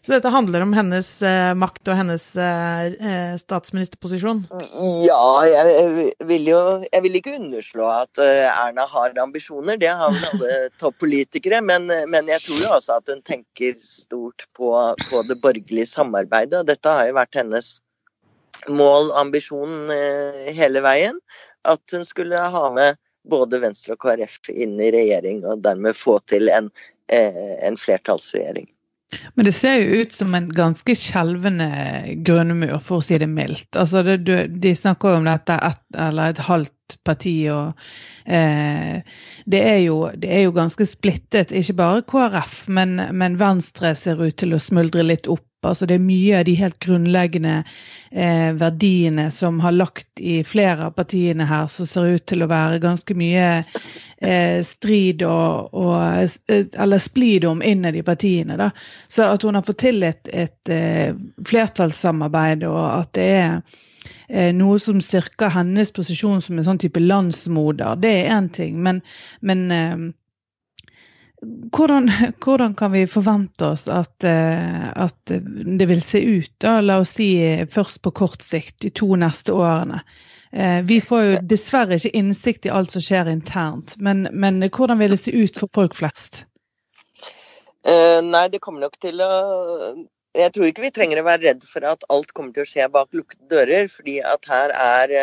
Så 0.00 0.14
dette 0.14 0.30
handler 0.32 0.62
om 0.64 0.70
hennes 0.72 1.08
eh, 1.28 1.50
makt 1.60 1.90
og 1.92 1.98
hennes 1.98 2.22
eh, 2.40 2.86
eh 3.04 3.34
statsministerposisjon? 3.36 4.46
Ja, 5.04 5.24
jeg 5.44 6.06
vil 6.24 6.48
jo 6.48 6.60
Jeg 6.86 7.04
vil 7.04 7.18
ikke 7.18 7.34
underslå 7.36 7.84
at 7.92 8.22
eh, 8.24 8.48
Erna 8.48 8.86
har 8.88 9.12
ambisjoner. 9.20 9.76
Det 9.76 9.92
har 9.92 10.14
vel 10.14 10.24
alle 10.30 10.56
toppolitikere. 10.82 11.60
Men, 11.60 11.92
men, 12.08 12.32
jeg 12.32 12.46
tror 12.46 12.62
jo 12.62 12.72
også 12.78 12.96
at 12.96 13.12
hun 13.12 13.20
tenker 13.20 13.76
stort 13.84 14.48
på, 14.56 14.72
på 15.10 15.22
det 15.28 15.36
borgerlige 15.44 15.92
samarbeidet. 15.92 16.62
Og 16.62 16.72
dette 16.72 16.96
har 16.96 17.10
jo 17.10 17.18
vært 17.20 17.42
hennes 17.42 17.70
mål, 18.72 19.12
ambisjon 19.20 19.92
eh, 19.92 20.48
hele 20.56 20.80
veien. 20.80 21.20
At 21.68 21.84
hun 21.92 22.08
skulle 22.08 22.40
ha 22.40 22.66
med 22.72 22.96
både 23.28 23.60
Venstre 23.60 24.00
og 24.00 24.04
KrF 24.08 24.48
inn 24.48 24.80
i 24.80 24.88
regjering, 24.96 25.44
og 25.44 25.60
dermed 25.60 25.92
få 25.92 26.22
til 26.24 26.48
en, 26.48 26.72
en 27.12 27.76
flertallsregjering. 27.76 28.70
Men 29.34 29.44
det 29.44 29.52
ser 29.56 29.80
jo 29.80 30.02
ut 30.02 30.12
som 30.14 30.34
en 30.34 30.48
ganske 30.54 30.94
skjelvende 30.96 31.70
grunnmur, 32.26 32.76
for 32.84 33.00
å 33.00 33.04
si 33.04 33.18
det 33.18 33.30
mildt. 33.30 33.74
Altså 33.78 34.04
det, 34.06 34.20
de 34.62 34.74
snakker 34.76 35.14
jo 35.14 35.22
om 35.22 35.28
dette 35.30 35.56
et, 35.66 35.82
eller 35.98 36.34
et 36.34 36.42
halvt 36.46 36.98
parti, 37.06 37.34
og 37.50 37.78
eh, 38.26 39.02
det, 39.46 39.60
er 39.60 39.80
jo, 39.84 40.00
det, 40.14 40.30
er 40.30 40.44
jo, 40.46 40.56
ganske 40.56 40.86
splittet. 40.86 41.54
Ikke 41.54 41.78
bare 41.82 42.06
KrF, 42.10 42.64
men, 42.68 42.98
men 43.10 43.38
Venstre 43.40 43.94
ser 43.98 44.22
ut 44.22 44.38
til 44.40 44.54
å 44.54 44.62
smuldre 44.62 45.06
litt 45.06 45.30
opp 45.30 45.46
Altså 45.60 45.84
det 45.84 45.98
er 45.98 46.00
mye 46.00 46.38
av 46.38 46.46
de 46.48 46.54
helt 46.56 46.78
grunnleggende 46.80 47.58
eh, 47.60 48.48
verdiene 48.56 49.26
som 49.34 49.58
har 49.60 49.74
lagt 49.76 50.22
i 50.24 50.38
flere 50.40 50.86
av 50.88 50.94
partiene 50.96 51.44
her, 51.44 51.66
som 51.68 51.88
ser 51.88 52.14
ut 52.16 52.24
til 52.30 52.40
å 52.40 52.48
være 52.48 52.78
ganske 52.80 53.12
mye 53.12 53.44
eh, 54.20 54.60
strid 54.66 55.22
og, 55.26 55.74
og, 55.74 55.96
eh, 56.46 56.66
Eller 56.76 56.98
splid 56.98 57.44
om 57.44 57.62
innad 57.62 57.96
i 57.96 58.02
partiene. 58.06 58.56
Da. 58.60 58.70
Så 59.08 59.28
at 59.30 59.42
hun 59.42 59.58
har 59.58 59.66
fått 59.66 59.82
til 59.86 60.02
et, 60.02 60.28
et 60.28 60.60
et 60.70 61.48
flertallssamarbeid, 61.48 62.64
og 62.68 62.80
at 63.00 63.12
det 63.16 63.28
er 63.40 63.52
eh, 64.28 64.52
noe 64.56 64.78
som 64.82 65.00
styrker 65.02 65.52
hennes 65.54 65.92
posisjon 65.94 66.42
som 66.42 66.58
en 66.58 66.66
sånn 66.66 66.80
type 66.82 67.00
landsmoder, 67.00 67.98
det 68.00 68.14
er 68.22 68.32
én 68.36 68.48
ting. 68.54 68.80
Men, 68.82 69.02
men 69.40 69.66
eh, 69.74 70.06
hvordan, 71.76 72.10
hvordan, 72.44 72.74
kan 72.78 72.94
vi 72.94 73.06
forvente 73.10 73.72
oss 73.72 73.86
at, 73.88 74.24
eh, 74.24 74.90
at, 74.94 75.36
det 75.80 75.90
vil 75.90 76.02
se 76.04 76.22
ut, 76.22 76.52
da, 76.62 76.80
la 76.84 77.00
oss 77.04 77.16
si 77.18 77.32
først 77.70 78.02
på 78.04 78.14
kort 78.22 78.44
sikt, 78.46 78.80
de 78.84 78.92
to 78.94 79.14
neste 79.20 79.56
årene? 79.56 80.04
Eh, 80.52 80.82
vi 80.82 81.00
får 81.00 81.22
jo 81.24 81.34
dessverre 81.46 81.98
ikke 82.00 82.16
innsikt 82.18 82.66
i 82.66 82.72
alt 82.74 82.94
som 82.94 83.02
skjer 83.04 83.30
internt, 83.30 83.94
men, 84.02 84.26
men 84.32 84.58
hvordan 84.66 84.98
vil 84.98 85.14
det 85.14 85.20
se 85.22 85.34
ut 85.34 85.58
for 85.58 85.70
folk 85.76 85.94
flest? 85.98 86.44
Uh, 87.86 88.18
nei, 88.26 88.48
det 88.52 88.60
kommer 88.60 88.82
nok 88.84 88.98
til 89.00 89.22
å 89.24 89.30
Jeg 90.36 90.52
tror 90.52 90.66
ikke 90.68 90.82
vi 90.84 90.90
trenger 90.92 91.22
å 91.22 91.24
være 91.24 91.46
redd 91.46 91.62
for 91.64 91.86
at 91.88 92.04
alt 92.12 92.34
kommer 92.36 92.52
til 92.52 92.66
å 92.66 92.68
skje 92.68 92.90
bak 92.92 93.08
lukkede 93.16 93.48
dører, 93.50 93.88
fordi 93.90 94.18
at 94.26 94.46
her 94.50 94.74
er 94.74 95.14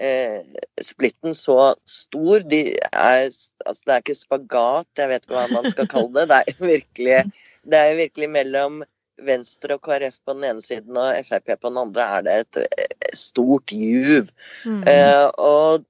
uh, 0.00 0.64
splitten 0.82 1.36
så 1.38 1.74
stor. 1.88 2.42
De 2.48 2.64
er, 2.74 3.28
altså 3.28 3.86
det 3.86 3.94
er 3.94 4.02
ikke 4.02 4.18
spagat, 4.18 4.90
jeg 4.98 5.12
vet 5.12 5.24
ikke 5.24 5.38
hva 5.38 5.46
man 5.52 5.70
skal 5.70 5.88
kalle 5.92 6.12
det. 6.16 6.26
Det 6.32 6.40
er 6.40 6.68
virkelig, 6.72 7.22
det 7.68 7.84
er 7.84 7.96
virkelig 8.00 8.32
mellom 8.32 8.82
Venstre 9.24 9.78
og 9.78 9.84
KrF 9.86 10.18
på 10.26 10.34
den 10.34 10.48
ene 10.50 10.64
siden 10.64 10.96
og 10.98 11.28
Frp 11.28 11.54
på 11.54 11.70
den 11.70 11.80
andre 11.84 12.08
er 12.16 12.26
det 12.26 12.38
et 12.42 12.93
stort 13.18 13.72
juv. 13.74 14.30
Mm. 14.64 14.82
Eh, 14.90 15.26
og 15.38 15.84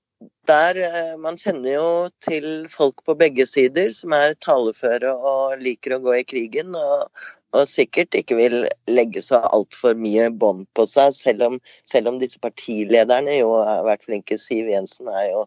der 0.48 0.76
eh, 0.76 1.14
Man 1.20 1.38
kjenner 1.40 1.76
jo 1.76 1.88
til 2.24 2.66
folk 2.70 3.04
på 3.06 3.16
begge 3.18 3.46
sider 3.48 3.90
som 3.96 4.14
er 4.16 4.36
taleføre 4.44 5.14
og 5.14 5.62
liker 5.62 5.96
å 5.96 6.02
gå 6.04 6.18
i 6.18 6.26
krigen. 6.28 6.76
Og, 6.76 7.08
og 7.54 7.66
sikkert 7.70 8.16
ikke 8.18 8.38
vil 8.38 8.56
legge 8.90 9.22
så 9.24 9.40
altfor 9.46 9.96
mye 9.98 10.30
bånd 10.30 10.66
på 10.76 10.86
seg, 10.90 11.14
selv 11.16 11.48
om, 11.48 11.58
selv 11.88 12.10
om, 12.10 12.20
disse 12.22 12.40
partilederne 12.42 13.38
jo 13.38 13.54
har 13.60 13.84
vært 13.86 14.08
flinke. 14.08 14.38
Siv 14.40 14.70
Jensen 14.72 15.10
er 15.12 15.28
jo, 15.30 15.44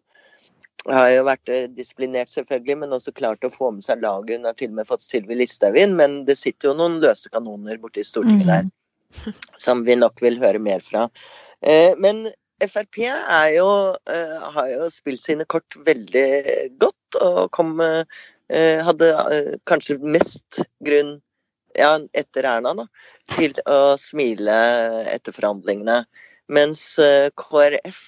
har 0.88 1.12
jo 1.14 1.28
vært 1.28 1.54
eh, 1.54 1.68
disiplinert, 1.68 2.32
selvfølgelig, 2.34 2.80
men 2.84 2.98
også 2.98 3.16
klart 3.18 3.46
å 3.46 3.54
få 3.54 3.74
med 3.76 3.86
seg 3.86 4.06
laget. 4.06 4.40
Hun 4.40 4.50
har 4.50 4.58
til 4.58 4.74
og 4.74 4.80
med 4.80 4.90
fått 4.90 5.06
Sylvi 5.06 5.38
Listhaug 5.38 5.78
inn, 5.80 5.98
men 6.00 6.24
det 6.30 6.40
sitter 6.40 6.72
jo 6.72 6.78
noen 6.80 7.02
løse 7.04 7.32
kanoner 7.34 7.82
borti 7.82 8.06
Stortinget 8.08 8.50
der 8.50 8.70
mm. 8.70 9.36
som 9.68 9.84
vi 9.88 10.00
nok 10.00 10.24
vil 10.24 10.40
høre 10.42 10.64
mer 10.64 10.86
fra. 10.86 11.10
Eh, 11.66 11.94
men 11.98 12.28
Frp 12.58 13.00
jo, 13.54 13.70
eh, 14.10 14.50
har 14.54 14.70
jo 14.72 14.90
spilt 14.90 15.22
sine 15.22 15.46
kort 15.46 15.78
veldig 15.86 16.30
godt 16.82 17.22
og 17.22 17.52
kom, 17.54 17.78
hadde 18.48 19.08
kanskje 19.68 19.98
mest 20.02 20.62
grunn 20.84 21.18
ja, 21.78 21.94
etter 22.18 22.48
Erna, 22.50 22.74
da, 22.74 22.86
til 23.36 23.56
å 23.70 23.96
smile 24.02 24.58
etter 25.14 25.36
forhandlingene. 25.36 26.02
Mens 26.54 26.82
eh, 27.04 27.30
KrF 27.38 28.04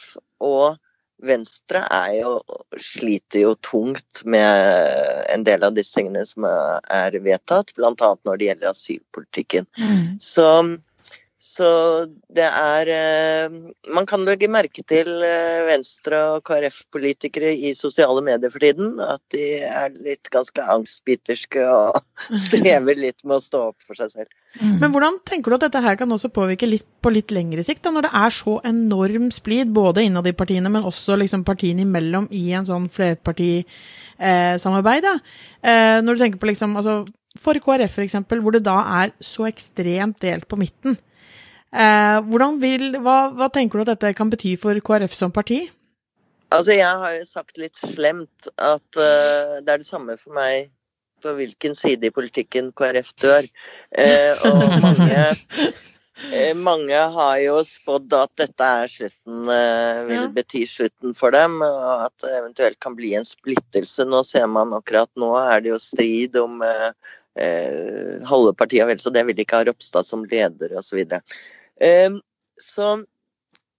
og 0.46 0.80
Venstre 1.20 1.82
jo, 2.16 2.38
sliter 2.80 3.44
jo 3.44 3.56
tungt 3.60 4.22
med 4.24 5.26
en 5.34 5.44
del 5.44 5.66
av 5.68 5.76
disse 5.76 5.98
tingene 6.00 6.24
som 6.26 6.46
er 6.48 7.18
vedtatt, 7.20 7.74
bl.a. 7.76 8.14
når 8.24 8.40
det 8.40 8.48
gjelder 8.48 8.72
asylpolitikken. 8.72 9.68
Mm. 9.76 10.06
Så 10.24 10.46
så 11.40 12.04
det 12.36 12.44
er 12.44 12.90
eh, 12.92 13.48
Man 13.88 14.04
kan 14.08 14.26
legge 14.28 14.50
merke 14.52 14.84
til 14.84 15.08
eh, 15.24 15.64
Venstre- 15.70 16.36
og 16.36 16.44
KrF-politikere 16.50 17.54
i 17.56 17.72
sosiale 17.78 18.20
medier 18.26 18.52
for 18.52 18.60
tiden. 18.60 19.00
At 19.00 19.22
de 19.32 19.64
er 19.64 19.90
litt 19.96 20.28
ganske 20.34 20.60
angstbiterske 20.60 21.64
og 21.64 21.96
strever 22.46 22.96
litt 23.00 23.24
med 23.24 23.36
å 23.38 23.46
stå 23.46 23.72
opp 23.72 23.80
for 23.88 23.96
seg 23.96 24.12
selv. 24.18 24.28
Mm. 24.60 24.84
Men 24.84 24.92
hvordan 24.92 25.24
tenker 25.24 25.48
du 25.48 25.56
at 25.56 25.64
dette 25.70 25.86
her 25.88 25.96
kan 25.96 26.12
også 26.12 26.28
påvirke 26.36 26.68
litt 26.68 26.84
på 27.00 27.08
litt 27.16 27.32
lengre 27.32 27.64
sikt, 27.64 27.88
da, 27.88 27.96
når 27.96 28.04
det 28.10 28.14
er 28.20 28.32
så 28.36 28.60
enorm 28.68 29.32
splid 29.32 29.72
både 29.72 30.04
innad 30.10 30.28
i 30.28 30.36
partiene, 30.36 30.68
men 30.74 30.90
også 30.92 31.16
liksom 31.22 31.48
partiene 31.48 31.88
imellom 31.88 32.28
i 32.36 32.52
en 32.52 32.68
sånn 32.68 32.92
flerpartisamarbeid? 32.92 35.08
da? 35.08 35.16
eh, 35.64 36.04
når 36.04 36.12
du 36.12 36.20
tenker 36.26 36.36
på 36.42 36.52
liksom, 36.52 36.76
altså, 36.76 37.08
For 37.40 37.56
KrF 37.64 37.96
f.eks., 37.96 38.28
hvor 38.28 38.52
det 38.52 38.66
da 38.66 38.82
er 39.00 39.16
så 39.24 39.48
ekstremt 39.48 40.20
delt 40.20 40.44
på 40.50 40.58
midten. 40.60 41.00
Eh, 41.70 42.22
vil, 42.60 42.96
hva, 42.98 43.18
hva, 43.36 43.50
tenker 43.54 43.78
du 43.78 43.86
at 43.86 43.94
dette 43.94 44.16
kan 44.18 44.30
bety 44.30 44.56
for 44.58 44.78
KrF 44.82 45.14
som 45.14 45.32
parti? 45.32 45.68
Altså, 46.50 46.74
Jeg 46.74 46.98
har 47.02 47.14
jo 47.14 47.26
sagt 47.30 47.60
litt 47.62 47.78
slemt 47.78 48.50
at 48.58 48.98
uh, 48.98 49.60
det 49.62 49.70
er 49.70 49.82
det 49.84 49.86
samme 49.86 50.18
for 50.18 50.34
meg 50.34 50.72
på 51.22 51.36
hvilken 51.36 51.76
side 51.78 52.10
i 52.10 52.16
politikken 52.16 52.72
KrF 52.74 53.12
dør. 53.22 53.46
Uh, 53.94 54.34
og 54.50 54.64
mange, 54.82 55.20
uh, 56.34 56.56
mange 56.58 57.04
har 57.18 57.36
jo 57.44 57.60
spådd 57.68 58.18
at 58.18 58.34
dette 58.42 58.72
er 58.82 58.90
slutten, 58.90 59.54
vil 60.10 60.26
bety 60.34 60.64
slutten 60.66 61.14
for 61.14 61.38
dem. 61.38 61.62
Og 61.62 62.08
at 62.08 62.26
det 62.26 62.34
eventuelt 62.40 62.82
kan 62.82 62.98
bli 62.98 63.14
en 63.20 63.30
splittelse. 63.30 64.10
Nå 64.10 64.24
ser 64.26 64.50
man 64.50 64.74
akkurat 64.80 65.12
nå 65.22 65.36
er 65.44 65.62
det 65.62 65.76
jo 65.76 65.80
strid 65.84 66.42
om 66.42 66.64
halve 67.40 68.52
partiet, 68.58 68.84
vel, 68.90 68.98
så 69.00 69.14
det 69.16 69.22
vil 69.30 69.38
ikke 69.40 69.62
ha 69.62 69.68
Ropstad 69.70 70.04
som 70.04 70.26
leder 70.28 70.74
osv. 70.82 71.06
Så, 72.60 72.88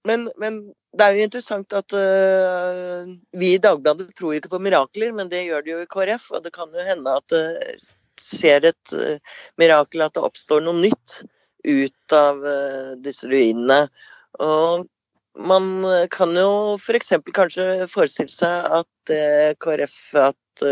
men, 0.08 0.30
men, 0.40 0.60
det 0.96 1.06
er 1.06 1.16
jo 1.16 1.26
interessant 1.28 1.74
at 1.76 1.94
uh, 1.94 3.10
vi 3.38 3.52
i 3.54 3.62
Dagbladet 3.62 4.08
tror 4.18 4.34
ikke 4.34 4.50
på 4.56 4.62
mirakler, 4.64 5.12
men 5.14 5.30
det 5.30 5.44
gjør 5.46 5.66
det 5.66 5.72
jo 5.74 5.82
i 5.84 5.90
KrF. 5.90 6.30
Og 6.34 6.46
det 6.46 6.54
kan 6.56 6.72
jo 6.74 6.86
hende 6.86 7.16
at 7.20 7.26
det 7.30 7.76
skjer 8.20 8.66
et 8.72 8.94
uh, 8.96 9.36
mirakel, 9.60 10.02
at 10.02 10.16
det 10.16 10.24
oppstår 10.26 10.64
noe 10.66 10.80
nytt 10.80 11.20
ut 11.68 12.16
av 12.16 12.40
uh, 12.42 12.96
disse 13.04 13.30
ruinene. 13.30 13.84
Og 14.42 14.88
man 15.40 15.70
kan 16.10 16.34
jo 16.34 16.74
f.eks. 16.74 17.12
kanskje 17.30 17.86
forestille 17.88 18.34
seg 18.34 18.66
at 18.80 19.12
KrF 19.62 19.94
at 20.18 20.64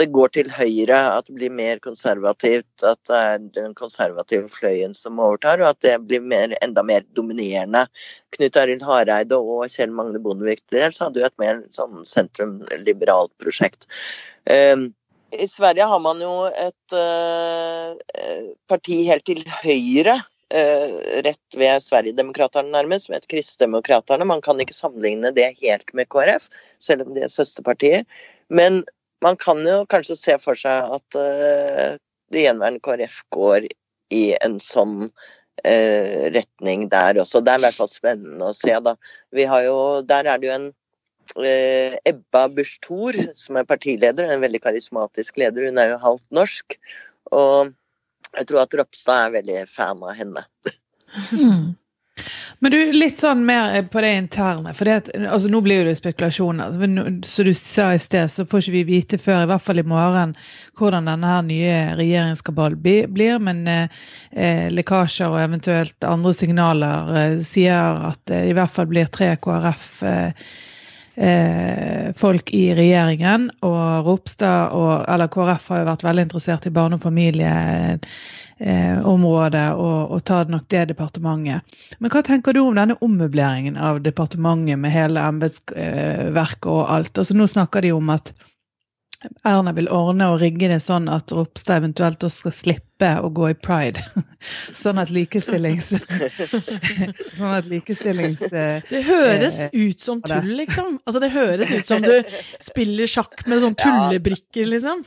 det 0.00 0.08
går 0.14 0.32
til 0.34 0.50
høyre, 0.52 0.98
at 1.14 1.28
det 1.28 1.36
blir 1.36 1.52
mer 1.52 1.80
konservativt, 1.84 2.68
at 2.86 3.00
det 3.08 3.18
er 3.18 3.42
den 3.56 3.74
konservative 3.78 4.48
fløyen 4.52 4.94
som 4.96 5.20
overtar, 5.20 5.60
og 5.62 5.72
at 5.74 5.82
det 5.84 5.96
blir 6.08 6.24
mer, 6.24 6.54
enda 6.64 6.84
mer 6.86 7.04
dominerende. 7.16 7.84
Knut 8.36 8.58
Arild 8.60 8.84
Hareide 8.86 9.38
og 9.38 9.66
Kjell 9.72 9.92
Magne 9.94 10.22
Bondevik 10.22 10.62
dels 10.72 11.00
hadde 11.02 11.22
jo 11.22 11.28
et 11.28 11.38
mer 11.42 11.62
sånn 11.74 12.02
sentrum-liberalt 12.08 13.32
prosjekt. 13.42 13.88
Um, 14.48 14.90
I 15.30 15.46
Sverige 15.50 15.86
har 15.86 16.02
man 16.02 16.22
jo 16.24 16.34
et 16.48 16.96
uh, 16.96 17.94
parti 18.70 19.02
helt 19.10 19.26
til 19.28 19.44
høyre 19.60 20.16
uh, 20.18 20.96
rett 21.26 21.58
ved 21.60 21.84
Sverigedemokraterna 21.84 22.72
nærmest, 22.78 23.06
som 23.06 23.18
heter 23.18 23.30
Kristdemokraterna. 23.36 24.28
Man 24.28 24.42
kan 24.44 24.62
ikke 24.62 24.76
sammenligne 24.76 25.34
det 25.36 25.52
helt 25.60 25.92
med 25.94 26.08
KrF, 26.10 26.48
selv 26.82 27.06
om 27.06 27.14
de 27.14 27.26
er 27.26 27.32
søsterpartier. 27.32 28.08
Men 28.50 28.82
man 29.24 29.36
kan 29.40 29.60
jo 29.66 29.82
kanskje 29.90 30.16
se 30.18 30.36
for 30.42 30.58
seg 30.58 30.94
at 30.96 31.18
uh, 31.18 31.98
det 32.30 32.46
gjenværende 32.46 32.82
KrF 32.84 33.22
går 33.34 33.68
i 34.14 34.24
en 34.40 34.58
sånn 34.62 35.04
uh, 35.06 36.22
retning 36.34 36.88
der 36.92 37.20
også. 37.22 37.42
Det 37.44 37.54
er 37.54 37.62
i 37.62 37.66
hvert 37.68 37.80
fall 37.80 37.90
spennende 37.92 38.50
å 38.50 38.56
se, 38.56 38.72
da. 38.84 38.96
Vi 39.34 39.46
har 39.50 39.66
jo, 39.66 39.76
der 40.06 40.30
er 40.30 40.40
det 40.40 40.50
jo 40.50 40.56
en 40.56 40.70
uh, 40.70 41.98
Ebba 42.08 42.46
Busch 42.54 42.78
Thor 42.86 43.18
som 43.38 43.60
er 43.60 43.68
partileder, 43.68 44.26
en 44.26 44.44
veldig 44.44 44.62
karismatisk 44.64 45.40
leder. 45.42 45.68
Hun 45.68 45.82
er 45.82 45.94
jo 45.94 46.02
halvt 46.06 46.26
norsk. 46.40 46.78
Og 47.36 47.74
jeg 48.36 48.46
tror 48.46 48.64
at 48.64 48.78
Ropstad 48.78 49.26
er 49.26 49.36
veldig 49.40 49.60
fan 49.70 50.02
av 50.06 50.16
henne. 50.18 50.46
Mm. 51.34 51.72
Men 52.60 52.74
du, 52.74 52.78
litt 52.92 53.20
sånn 53.22 53.40
mer 53.48 53.72
på 53.88 54.02
det 54.04 54.10
interne. 54.18 54.74
for 54.76 54.84
det, 54.84 55.14
altså 55.16 55.48
Nå 55.48 55.62
blir 55.64 55.86
det 55.88 55.94
spekulasjoner. 55.96 56.74
Som 57.24 57.46
du 57.48 57.52
sa 57.56 57.86
i 57.94 58.00
sted, 58.02 58.28
så 58.28 58.44
får 58.44 58.60
ikke 58.60 58.74
vi 58.74 58.82
vite 58.90 59.18
før, 59.18 59.46
i 59.46 59.48
hvert 59.48 59.64
fall 59.64 59.80
i 59.80 59.86
morgen, 59.88 60.34
hvordan 60.76 61.08
denne 61.08 61.30
her 61.32 61.46
nye 61.46 61.78
regjeringskabalen 61.96 62.82
blir. 63.16 63.40
Men 63.40 63.64
eh, 63.64 64.66
lekkasjer 64.76 65.32
og 65.32 65.40
eventuelt 65.40 66.04
andre 66.04 66.34
signaler 66.36 67.14
eh, 67.16 67.38
sier 67.48 68.04
at 68.10 68.20
det 68.28 68.42
i 68.50 68.56
hvert 68.58 68.76
fall 68.76 68.92
blir 68.92 69.08
tre 69.08 69.32
KrF. 69.40 69.88
Eh, 70.04 70.50
eh, 71.20 72.12
folk 72.16 72.50
i 72.54 72.74
regjeringen. 72.74 73.50
Og 73.66 74.06
Ropstad 74.06 74.72
og 74.76 75.04
eller 75.08 75.28
KrF 75.32 75.68
har 75.72 75.78
jo 75.82 75.88
vært 75.90 76.04
veldig 76.06 76.22
interessert 76.28 76.66
i 76.66 76.74
barne- 76.74 76.96
og 76.98 77.04
familieområdet 77.04 79.64
eh, 79.64 79.74
og, 79.74 80.00
og 80.16 80.20
tar 80.28 80.44
nok 80.52 80.66
det 80.72 80.84
departementet. 80.92 81.60
Men 81.98 82.12
hva 82.12 82.20
tenker 82.26 82.50
du 82.56 82.60
om 82.64 82.78
denne 82.78 83.00
ommøbleringen 83.04 83.76
av 83.76 83.94
departementet 84.04 84.78
med 84.80 84.94
hele 84.94 85.26
embetsverket 85.32 86.70
og 86.70 86.82
alt? 86.88 87.18
Altså 87.18 87.34
Nå 87.36 87.44
snakker 87.50 87.80
de 87.84 87.90
om 87.96 88.08
at 88.16 88.26
Erna 89.44 89.72
vil 89.76 89.88
ordne 89.92 90.30
og 90.32 90.38
rigge 90.40 90.68
det 90.70 90.78
sånn 90.80 91.08
at 91.12 91.32
Ropstad 91.36 91.82
eventuelt 91.82 92.22
også 92.24 92.46
skal 92.46 92.54
slippe 92.56 93.10
å 93.20 93.28
gå 93.36 93.50
i 93.52 93.56
pride. 93.56 94.04
Sånn 94.82 95.00
at 95.00 95.10
likestillings... 95.12 95.90
sånn 97.38 97.52
at 97.52 97.68
likestillings... 97.68 98.46
Det 98.48 99.02
høres 99.04 99.58
ut 99.72 100.00
som 100.00 100.22
tull, 100.24 100.48
liksom. 100.62 100.96
Altså 101.04 101.20
Det 101.20 101.32
høres 101.34 101.72
ut 101.74 101.90
som 101.90 102.04
du 102.04 102.14
spiller 102.64 103.10
sjakk 103.10 103.44
med 103.50 103.60
sånn 103.64 103.76
tullebrikker, 103.84 104.68
liksom. 104.72 105.04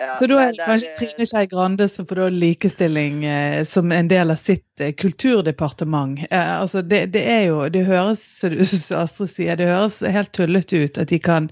Ja, 0.00 0.16
så 0.18 0.26
da 0.30 0.36
er 0.38 0.52
det 0.54 0.62
kanskje 0.62 0.90
Trine 0.94 1.24
Skei 1.26 1.48
Grande 1.50 1.88
som 1.90 2.06
får 2.06 2.20
da 2.20 2.26
likestilling 2.30 3.24
eh, 3.26 3.64
som 3.66 3.90
en 3.92 4.10
del 4.10 4.30
av 4.30 4.38
sitt 4.38 4.80
eh, 4.80 4.92
kulturdepartement. 4.94 6.20
Eh, 6.30 6.52
altså 6.60 6.84
det, 6.86 7.00
det, 7.16 7.24
er 7.26 7.42
jo 7.48 7.64
Det 7.74 7.82
høres 7.88 8.22
som 8.38 9.00
Astrid 9.00 9.32
sier, 9.32 9.58
det 9.58 9.66
høres 9.66 9.98
helt 9.98 10.30
tullete 10.38 10.84
ut 10.84 11.02
at 11.02 11.10
de 11.10 11.18
kan 11.18 11.50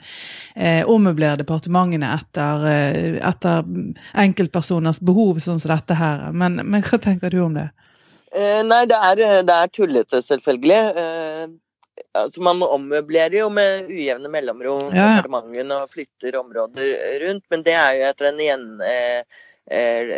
eh, 0.54 0.86
ommøblere 0.86 1.42
departementene 1.42 2.12
etter, 2.20 2.68
eh, 2.70 3.18
etter, 3.18 3.66
enkeltpersoners 4.14 5.02
behov, 5.02 5.42
sånn 5.42 5.58
som 5.58 5.74
dette 5.74 5.98
her. 5.98 6.28
Men, 6.30 6.62
men 6.62 6.86
hva 6.86 7.02
tenker 7.02 7.34
du 7.34 7.42
om 7.48 7.58
det? 7.58 7.66
Eh, 8.30 8.62
nei, 8.62 8.84
det 8.86 9.02
er, 9.10 9.42
det 9.42 9.58
er 9.58 9.74
tullete, 9.74 10.22
selvfølgelig 10.22 11.58
altså 12.24 12.42
Man 12.44 12.62
ommøblerer 12.64 13.38
jo 13.40 13.50
med 13.52 13.90
ujevne 13.90 14.30
mellomrom 14.32 14.94
ja. 14.94 15.16
departementene 15.16 15.82
og 15.82 15.92
flytter 15.92 16.38
områder 16.40 16.96
rundt, 17.26 17.44
men 17.52 17.66
det 17.66 17.76
er 17.76 17.98
jo 17.98 18.06
etter 18.08 18.30
en 18.30 18.42
igjen, 18.42 18.66
eh, 18.84 19.42
eh, 19.70 20.12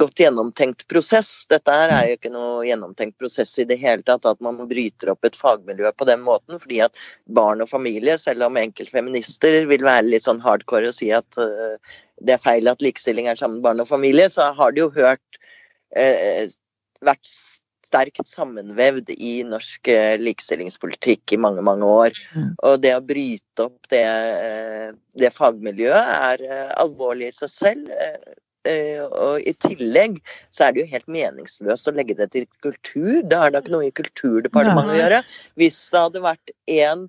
godt 0.00 0.22
gjennomtenkt 0.24 0.86
prosess. 0.90 1.32
Dette 1.50 1.74
her 1.74 1.92
er 1.94 2.08
jo 2.08 2.18
ikke 2.18 2.32
noe 2.34 2.64
gjennomtenkt 2.68 3.18
prosess 3.20 3.52
i 3.62 3.66
det 3.68 3.78
hele 3.82 4.06
tatt, 4.06 4.26
at 4.28 4.42
man 4.44 4.60
bryter 4.70 5.12
opp 5.14 5.28
et 5.28 5.38
fagmiljø 5.38 5.92
på 5.92 6.08
den 6.08 6.24
måten. 6.26 6.60
fordi 6.60 6.80
at 6.86 6.98
barn 7.26 7.64
og 7.64 7.70
familie, 7.70 8.18
selv 8.18 8.48
om 8.48 8.60
enkeltfeminister 8.60 9.64
vil 9.70 9.84
være 9.84 10.08
litt 10.08 10.26
sånn 10.26 10.42
hardcore 10.44 10.92
og 10.92 10.96
si 10.96 11.12
at 11.12 11.38
eh, 11.38 11.94
det 12.24 12.36
er 12.36 12.44
feil 12.44 12.68
at 12.70 12.82
likestilling 12.82 13.28
er 13.28 13.38
sammen 13.38 13.58
med 13.58 13.66
barn 13.68 13.82
og 13.82 13.90
familie, 13.90 14.28
så 14.30 14.52
har 14.54 14.72
de 14.72 14.84
jo 14.84 14.92
hørt 14.94 15.40
uh, 15.98 16.46
vært 17.04 17.30
sterkt 17.94 18.28
sammenvevd 18.28 19.12
i 19.14 19.34
norsk 19.46 19.88
eh, 19.92 20.14
likestillingspolitikk 20.20 21.36
i 21.36 21.40
mange, 21.40 21.62
mange 21.62 21.86
år. 21.86 22.16
Mm. 22.34 22.54
Og 22.66 22.80
det 22.82 22.94
å 22.96 23.02
bryte 23.04 23.68
opp 23.68 23.90
det, 23.92 24.04
eh, 24.04 24.88
det 25.14 25.30
fagmiljøet 25.34 26.14
er 26.14 26.46
eh, 26.48 26.72
alvorlig 26.82 27.30
i 27.30 27.36
seg 27.36 27.52
selv. 27.52 27.94
Og 28.64 29.42
i 29.44 29.52
tillegg 29.60 30.14
så 30.48 30.64
er 30.64 30.72
det 30.72 30.80
jo 30.80 30.92
helt 30.94 31.10
meningsløst 31.12 31.90
å 31.90 31.92
legge 31.92 32.14
det 32.16 32.30
til 32.32 32.46
kultur. 32.64 33.18
Det 33.20 33.36
har 33.36 33.52
da 33.52 33.60
ikke 33.60 33.74
noe 33.74 33.90
i 33.90 33.92
Kulturdepartementet 33.92 34.94
å 34.94 34.96
gjøre. 35.02 35.18
Hvis 35.60 35.82
det 35.92 36.00
hadde 36.00 36.22
vært 36.24 36.54
én 36.72 37.04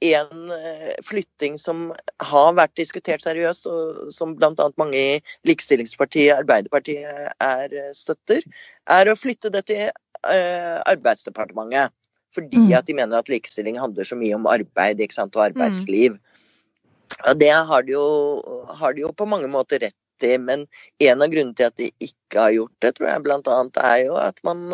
en 0.00 0.50
eh, 0.50 0.92
flytting 1.04 1.58
som 1.58 1.90
har 2.24 2.52
vært 2.56 2.76
diskutert 2.80 3.24
seriøst, 3.24 3.68
og 3.68 4.12
som 4.14 4.34
bl.a. 4.38 4.70
mange 4.80 4.96
i 4.96 5.20
likestillingspartiet 5.48 6.40
Arbeiderpartiet 6.40 7.34
er 7.36 7.76
eh, 7.76 7.92
støtter, 7.96 8.44
er 8.88 9.10
å 9.10 9.18
flytte 9.18 9.52
det 9.52 9.66
til 9.68 9.86
uh, 9.90 10.80
Arbeidsdepartementet. 10.88 11.92
Fordi 12.34 12.62
mm. 12.62 12.74
at 12.78 12.86
de 12.86 12.94
mener 12.96 13.18
at 13.18 13.30
likestilling 13.30 13.78
handler 13.80 14.06
så 14.06 14.16
mye 14.16 14.36
om 14.36 14.46
arbeid 14.48 15.02
sant, 15.12 15.36
og 15.36 15.50
arbeidsliv. 15.50 16.14
Mm. 16.14 17.24
Og 17.28 17.40
det 17.40 17.50
har 17.52 17.82
de, 17.84 17.96
jo, 17.96 18.60
har 18.80 18.94
de 18.94 19.02
jo 19.04 19.10
på 19.12 19.26
mange 19.28 19.50
måter 19.50 19.82
rett 19.82 20.24
i, 20.24 20.36
men 20.38 20.66
en 21.02 21.24
av 21.24 21.32
grunnene 21.32 21.56
til 21.58 21.68
at 21.68 21.76
de 21.80 21.88
ikke 22.06 22.38
har 22.38 22.54
gjort 22.54 22.84
det, 22.84 22.92
tror 22.96 23.08
jeg 23.10 23.24
bl.a. 23.26 23.56
er 23.82 24.04
jo 24.04 24.14
at 24.20 24.38
man 24.46 24.68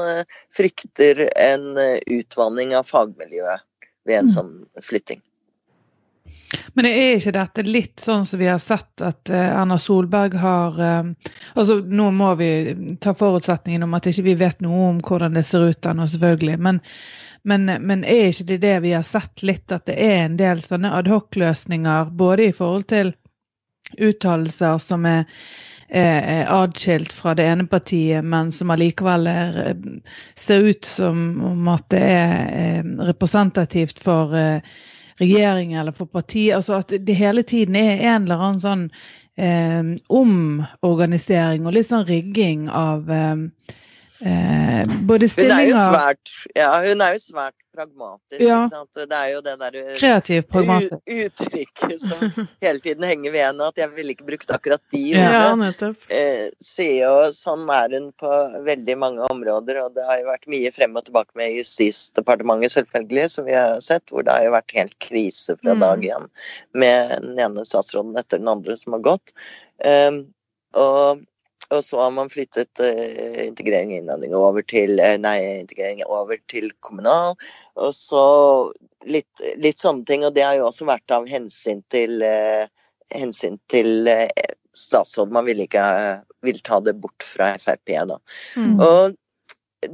frykter 0.55 1.23
en 1.33 1.81
utvanning 2.13 2.75
av 2.77 2.87
fagmiljøet 2.91 3.65
ved 4.07 4.23
en 4.23 4.31
mm. 4.31 4.35
sånn 4.35 4.53
flytting. 4.83 5.23
Men 6.75 6.87
er 6.87 7.17
ikke 7.17 7.35
dette 7.35 7.65
litt 7.67 8.03
sånn 8.03 8.27
som 8.27 8.39
vi 8.39 8.47
har 8.47 8.61
sett 8.63 9.03
at 9.03 9.31
uh, 9.33 9.37
Erna 9.61 9.79
Solberg 9.83 10.37
har 10.39 10.79
uh, 10.79 11.33
altså 11.55 11.81
Nå 11.81 12.11
må 12.15 12.33
vi 12.39 12.51
ta 13.03 13.17
forutsetningen 13.19 13.83
om 13.87 13.97
at 13.99 14.07
ikke 14.07 14.29
vi 14.29 14.37
vet 14.39 14.63
noe 14.65 14.91
om 14.93 15.01
hvordan 15.03 15.35
det 15.37 15.47
ser 15.49 15.73
ut 15.73 15.89
ennå, 15.91 16.07
selvfølgelig. 16.13 16.59
Men, 16.63 16.81
men, 17.43 17.71
men, 17.83 18.05
er 18.05 18.31
ikke 18.31 18.49
det 18.53 18.61
det 18.63 18.77
vi 18.87 18.95
har 18.95 19.07
sett 19.07 19.43
litt, 19.43 19.67
at 19.75 19.87
det 19.91 19.99
er 19.99 20.25
en 20.25 20.39
del 20.39 20.63
sånne 20.63 20.93
adhoc-løsninger 21.01 22.13
både 22.19 22.51
i 22.51 22.57
forhold 22.57 22.87
til 22.95 23.15
uttalelser 24.03 24.79
som 24.83 25.07
er 25.07 25.27
er 25.89 26.49
adskilt 26.51 27.13
fra 27.15 27.35
det 27.39 27.47
ene 27.47 27.67
partiet, 27.71 28.25
men 28.25 28.53
som 28.53 28.71
allikevel 28.75 29.27
er, 29.31 29.59
eh, 29.71 29.77
ser 30.35 30.67
ut 30.67 30.85
som 30.85 31.41
om 31.47 31.69
at 31.69 31.89
det 31.95 32.03
er 32.03 32.83
representativt 33.07 34.03
for 34.03 34.35
eh, 34.35 34.61
regjeringen 35.21 35.81
eller 35.81 35.93
for 35.93 36.07
partiet. 36.07 36.57
Altså 36.57 36.81
at 36.81 36.93
det 37.07 37.17
hele 37.17 37.43
tiden 37.43 37.77
er 37.77 38.03
en 38.03 38.27
eller 38.27 38.43
annen 38.43 38.61
sånn 38.61 38.85
eh, 39.39 39.95
omorganisering 40.09 41.67
og 41.67 41.77
litt 41.77 41.91
sånn 41.91 42.07
rigging 42.09 42.69
av 42.71 43.11
eh, 43.11 43.37
Eh, 44.21 44.83
både 45.01 45.29
stillinger 45.29 45.57
Hun 45.57 45.63
er 45.63 45.71
jo 45.71 45.81
svært, 45.93 46.35
ja, 46.57 46.69
hun 46.87 47.03
er 47.05 47.17
jo 47.17 47.21
svært 47.21 47.57
pragmatisk. 47.77 48.41
Ja. 48.41 48.63
Det 48.97 49.17
er 49.17 49.33
jo 49.35 49.43
det 49.45 49.55
der 49.61 49.77
eh, 49.81 49.91
Kreativ 49.99 50.47
pragmatisk. 50.49 50.95
uttrykket 51.05 52.01
som 52.01 52.23
hele 52.65 52.81
tiden 52.81 53.05
henger 53.05 53.35
ved 53.35 53.45
henne, 53.45 53.69
at 53.69 53.83
jeg 53.83 53.93
ville 53.97 54.15
ikke 54.17 54.29
brukt 54.31 54.55
akkurat 54.57 54.83
de 54.95 55.03
ordene. 55.21 55.69
Ja, 55.77 55.91
eh, 56.17 57.29
sånn 57.37 57.69
er 57.77 57.99
hun 57.99 58.09
på 58.17 58.33
veldig 58.71 58.97
mange 59.03 59.29
områder, 59.29 59.83
og 59.85 59.93
det 59.99 60.09
har 60.09 60.23
jo 60.23 60.31
vært 60.31 60.51
mye 60.57 60.73
frem 60.73 60.97
og 60.97 61.07
tilbake 61.11 61.37
med 61.39 61.59
Justisdepartementet, 61.59 62.77
selvfølgelig, 62.79 63.29
som 63.37 63.49
vi 63.49 63.57
har 63.59 63.77
sett, 63.85 64.09
hvor 64.11 64.25
det 64.25 64.33
har 64.33 64.49
jo 64.49 64.57
vært 64.57 64.77
helt 64.79 64.99
krise 65.03 65.59
fra 65.61 65.77
mm. 65.77 65.85
dag 65.85 66.11
én 66.17 66.29
med 66.73 67.17
den 67.21 67.47
ene 67.51 67.69
statsråden 67.69 68.17
etter 68.17 68.41
den 68.41 68.53
andre 68.57 68.81
som 68.81 68.97
har 68.97 69.05
gått. 69.13 69.37
Eh, 69.85 70.23
og 70.77 71.25
og 71.75 71.83
så 71.85 72.01
har 72.01 72.13
man 72.15 72.31
flyttet 72.31 72.83
uh, 72.83 73.41
integrering 73.47 73.93
og 73.93 73.99
innvandring 74.01 74.35
over 74.39 74.67
til 74.67 75.01
uh, 75.03 75.17
Nei, 75.23 75.37
integrering 75.63 76.05
over 76.07 76.39
til 76.51 76.71
kommunal. 76.85 77.35
Og 77.75 77.95
så 77.97 78.25
litt, 79.07 79.31
litt, 79.59 79.83
sånne 79.83 80.07
ting. 80.09 80.27
Og 80.27 80.35
det 80.37 80.47
har 80.47 80.59
jo 80.59 80.69
også 80.69 80.89
vært 80.89 81.15
av 81.15 81.27
hensyn 81.31 81.83
til, 81.93 82.23
uh, 82.23 82.67
hensyn 83.15 83.59
til 83.73 84.11
statsråd. 84.77 85.35
Man 85.35 85.49
vil 85.49 85.65
ikke 85.67 85.85
vil 86.47 86.61
ta 86.63 86.81
det 86.85 86.99
bort 87.01 87.27
fra 87.27 87.55
Frp, 87.63 87.97
da. 88.13 88.21
Mm. 88.55 88.77
Og 88.83 89.17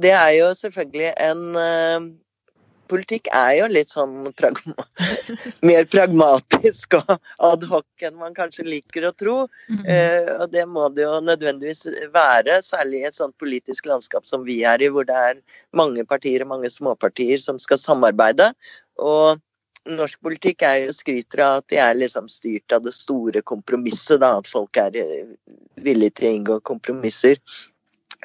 det 0.03 0.13
er 0.15 0.31
jo 0.37 0.51
selvfølgelig 0.57 1.13
en 1.21 2.13
politikk 2.93 3.29
er 3.33 3.55
jo 3.57 3.69
litt 3.71 3.91
sånn 3.91 4.29
pragma 4.37 4.85
mer 5.67 5.87
pragmatisk 5.89 6.97
og 6.99 7.13
adhoc 7.49 8.05
enn 8.05 8.19
man 8.19 8.35
kanskje 8.37 8.67
liker 8.67 9.07
å 9.09 9.13
tro. 9.17 9.37
Mm. 9.69 9.81
Eh, 9.89 10.29
og 10.37 10.45
det 10.53 10.65
må 10.69 10.87
det 10.93 11.07
jo 11.07 11.17
nødvendigvis 11.25 11.87
være, 12.13 12.59
særlig 12.65 13.01
i 13.01 13.07
et 13.09 13.17
sånt 13.17 13.35
politisk 13.41 13.89
landskap 13.89 14.29
som 14.29 14.45
vi 14.47 14.61
er 14.67 14.83
i, 14.83 14.91
hvor 14.93 15.07
det 15.09 15.17
er 15.17 15.41
mange 15.75 16.05
partier 16.09 16.45
og 16.45 16.53
mange 16.53 16.71
småpartier 16.73 17.41
som 17.41 17.59
skal 17.61 17.81
samarbeide. 17.81 18.51
Og 19.01 19.41
norsk 19.89 20.21
politikk 20.23 20.63
er 20.67 20.77
jo 20.85 20.95
skryter 20.95 21.43
av 21.43 21.59
at 21.59 21.69
de 21.73 21.79
er 21.81 21.97
liksom 21.97 22.29
styrt 22.31 22.75
av 22.75 22.85
det 22.85 22.93
store 22.95 23.43
kompromisset, 23.43 24.21
da, 24.23 24.37
at 24.39 24.49
folk 24.49 24.79
er 24.79 24.97
eh, 25.01 25.35
villige 25.83 26.19
til 26.19 26.29
å 26.29 26.35
inngå 26.37 26.59
kompromisser. 26.67 27.39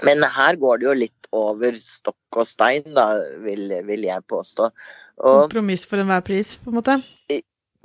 Men 0.07 0.23
her 0.23 0.59
går 0.61 0.81
det 0.81 0.87
jo 0.89 0.97
litt 0.97 1.29
over 1.35 1.77
stokk 1.81 2.41
og 2.41 2.49
stein, 2.49 2.87
da, 2.97 3.11
vil, 3.45 3.71
vil 3.89 4.07
jeg 4.07 4.25
påstå. 4.31 4.71
Og, 5.19 5.45
Kompromiss 5.49 5.87
for 5.89 6.01
enhver 6.03 6.23
pris, 6.27 6.57
på 6.63 6.73
en 6.73 6.79
måte? 6.79 6.99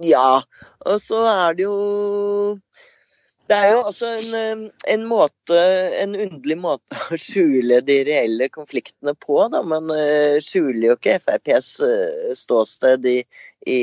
Ja. 0.03 0.43
Og 0.85 0.99
så 1.01 1.21
er 1.29 1.57
det 1.57 1.65
jo 1.65 1.77
Det 3.51 3.55
er 3.59 3.73
jo 3.73 3.79
altså 3.83 4.07
en, 4.07 4.35
eh, 4.39 4.59
en, 4.93 5.01
måte, 5.07 5.57
en 5.99 6.13
underlig 6.15 6.55
måte 6.63 6.99
å 7.11 7.17
skjule 7.19 7.81
de 7.83 7.97
reelle 8.07 8.47
konfliktene 8.53 9.11
på, 9.19 9.35
da. 9.51 9.59
Man 9.67 9.91
uh, 9.91 10.39
skjuler 10.43 10.85
jo 10.87 10.95
ikke 10.95 11.17
FrPs 11.25 11.73
uh, 11.83 12.31
ståsted 12.39 13.03
i, 13.09 13.17
i 13.67 13.79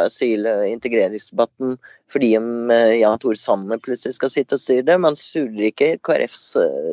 asyl- 0.00 0.48
og 0.48 0.64
integreringsdebatten 0.70 1.76
fordi 2.12 2.32
om 2.36 2.72
Jan 2.72 3.20
Tor 3.20 3.36
Sanner 3.40 3.80
plutselig 3.80 4.18
skal 4.18 4.32
sitte 4.32 4.56
og 4.58 4.60
styre 4.60 4.84
det. 4.88 4.98
Man 5.00 5.16
skjuler 5.16 5.70
ikke 5.70 5.94
KrFs 6.04 6.42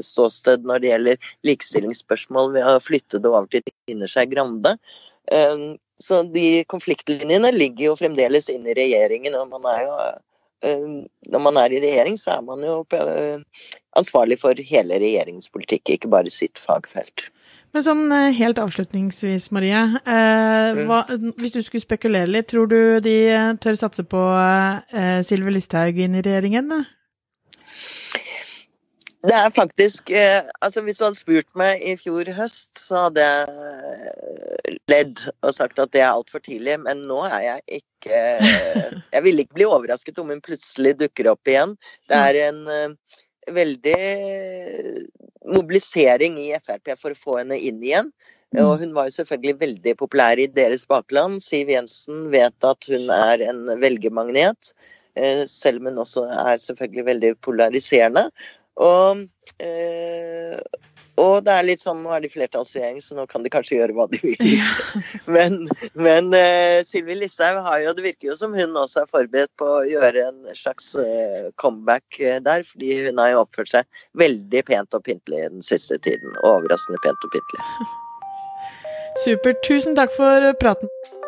ståsted 0.08 0.64
når 0.68 0.80
det 0.80 0.94
gjelder 0.94 1.34
likestillingsspørsmål 1.48 2.54
ved 2.54 2.68
å 2.68 2.80
flytte 2.84 3.20
det 3.20 3.28
over 3.28 3.50
til 3.52 3.66
Trine 3.68 4.08
Skei 4.08 4.30
Grande. 4.32 4.78
Så 6.00 6.22
de 6.32 6.46
konfliktlinjene 6.72 7.52
ligger 7.52 7.90
jo 7.90 8.00
fremdeles 8.00 8.48
inne 8.54 8.72
i 8.72 8.78
regjeringen, 8.80 9.36
og 9.36 9.52
man 9.52 9.68
er 9.74 9.84
jo 9.90 10.00
Eh, 10.00 10.29
når 10.64 11.42
man 11.44 11.58
er 11.62 11.72
i 11.72 11.82
regjering, 11.84 12.18
så 12.20 12.38
er 12.38 12.42
man 12.46 12.64
jo 12.66 12.82
eh, 12.98 13.66
ansvarlig 14.00 14.40
for 14.42 14.60
hele 14.72 15.00
regjeringspolitikk, 15.02 15.96
ikke 15.96 16.12
bare 16.12 16.34
sitt 16.34 16.60
fagfelt. 16.60 17.30
Men 17.76 17.86
sånn 17.86 18.06
eh, 18.16 18.32
helt 18.40 18.60
avslutningsvis, 18.62 19.50
Marie. 19.54 19.82
Eh, 20.02 20.70
mm. 20.74 20.84
hva, 20.90 21.04
hvis 21.38 21.54
du 21.54 21.62
skulle 21.62 21.84
spekulere 21.84 22.32
litt, 22.32 22.50
tror 22.50 22.70
du 22.70 22.80
de 23.06 23.18
tør 23.62 23.78
satse 23.78 24.06
på 24.10 24.24
eh, 24.34 25.20
Sylvi 25.26 25.54
Listhaug 25.54 26.00
inn 26.02 26.18
i 26.18 26.24
regjeringen? 26.26 26.74
Det 29.26 29.36
er 29.36 29.50
faktisk 29.52 30.12
eh, 30.16 30.46
Altså, 30.64 30.82
hvis 30.86 31.00
du 31.00 31.06
hadde 31.06 31.20
spurt 31.20 31.50
meg 31.60 31.82
i 31.84 31.96
fjor 32.00 32.30
høst, 32.38 32.80
så 32.80 33.06
hadde 33.08 33.26
jeg 33.26 34.78
ledd 34.92 35.24
og 35.44 35.54
sagt 35.56 35.82
at 35.82 35.92
det 35.96 36.04
er 36.06 36.14
altfor 36.14 36.44
tidlig, 36.44 36.78
men 36.86 37.04
nå 37.08 37.20
er 37.28 37.42
jeg 37.46 37.82
ikke 37.82 38.22
Jeg 39.16 39.24
ville 39.26 39.44
ikke 39.44 39.60
bli 39.60 39.68
overrasket 39.68 40.22
om 40.24 40.32
hun 40.32 40.44
plutselig 40.46 40.96
dukker 41.02 41.34
opp 41.34 41.52
igjen. 41.52 41.76
Det 42.08 42.20
er 42.30 42.40
en 42.48 42.62
uh, 42.70 43.18
veldig 43.54 44.00
mobilisering 45.50 46.38
i 46.42 46.52
Frp 46.64 46.94
for 47.00 47.14
å 47.14 47.20
få 47.20 47.40
henne 47.42 47.58
inn 47.60 47.82
igjen. 47.84 48.12
Og 48.58 48.80
hun 48.82 48.96
var 48.96 49.10
jo 49.10 49.18
selvfølgelig 49.20 49.60
veldig 49.60 49.96
populær 49.98 50.40
i 50.42 50.48
deres 50.50 50.88
bakland. 50.90 51.42
Siv 51.46 51.70
Jensen 51.70 52.30
vet 52.34 52.66
at 52.66 52.88
hun 52.90 53.12
er 53.14 53.44
en 53.46 53.68
velgermagnet, 53.82 54.72
eh, 55.14 55.44
selv 55.46 55.84
om 55.84 55.92
hun 55.92 56.02
også 56.06 56.26
er 56.26 56.58
selvfølgelig 56.64 57.06
veldig 57.12 57.32
polariserende. 57.46 58.26
Og, 58.80 59.26
eh, 59.60 60.60
og 61.20 61.44
det 61.44 61.52
er 61.52 61.66
litt 61.68 61.84
sånn, 61.84 62.00
nå 62.04 62.14
er 62.16 62.24
de 62.24 62.32
flertallsregjering, 62.32 63.02
så 63.04 63.18
nå 63.18 63.26
kan 63.28 63.44
de 63.44 63.52
kanskje 63.52 63.76
gjøre 63.76 63.96
hva 63.98 64.06
de 64.12 64.22
vil. 64.24 64.64
men 65.36 65.60
men 66.00 66.32
eh, 66.38 66.80
Sylvi 66.88 67.18
Listhaug 67.20 67.60
har 67.66 67.84
jo, 67.84 67.94
det 67.98 68.06
virker 68.06 68.32
jo 68.32 68.38
som 68.40 68.56
hun 68.56 68.80
også 68.80 69.04
er 69.04 69.12
forberedt 69.12 69.52
på 69.60 69.68
å 69.82 69.86
gjøre 69.90 70.30
en 70.30 70.56
slags 70.56 70.94
eh, 71.02 71.52
comeback 71.60 72.22
eh, 72.24 72.40
der. 72.46 72.64
Fordi 72.68 73.02
hun 73.10 73.20
har 73.20 73.34
jo 73.34 73.44
oppført 73.44 73.74
seg 73.76 74.04
veldig 74.20 74.64
pent 74.72 74.96
og 74.96 75.04
pyntelig 75.08 75.50
den 75.50 75.66
siste 75.66 76.00
tiden. 76.08 76.40
Overraskende 76.40 77.04
pent 77.04 77.28
og 77.28 77.36
pyntelig. 77.36 77.90
Supert. 79.26 79.60
Tusen 79.68 80.00
takk 80.00 80.16
for 80.16 80.54
praten. 80.62 81.19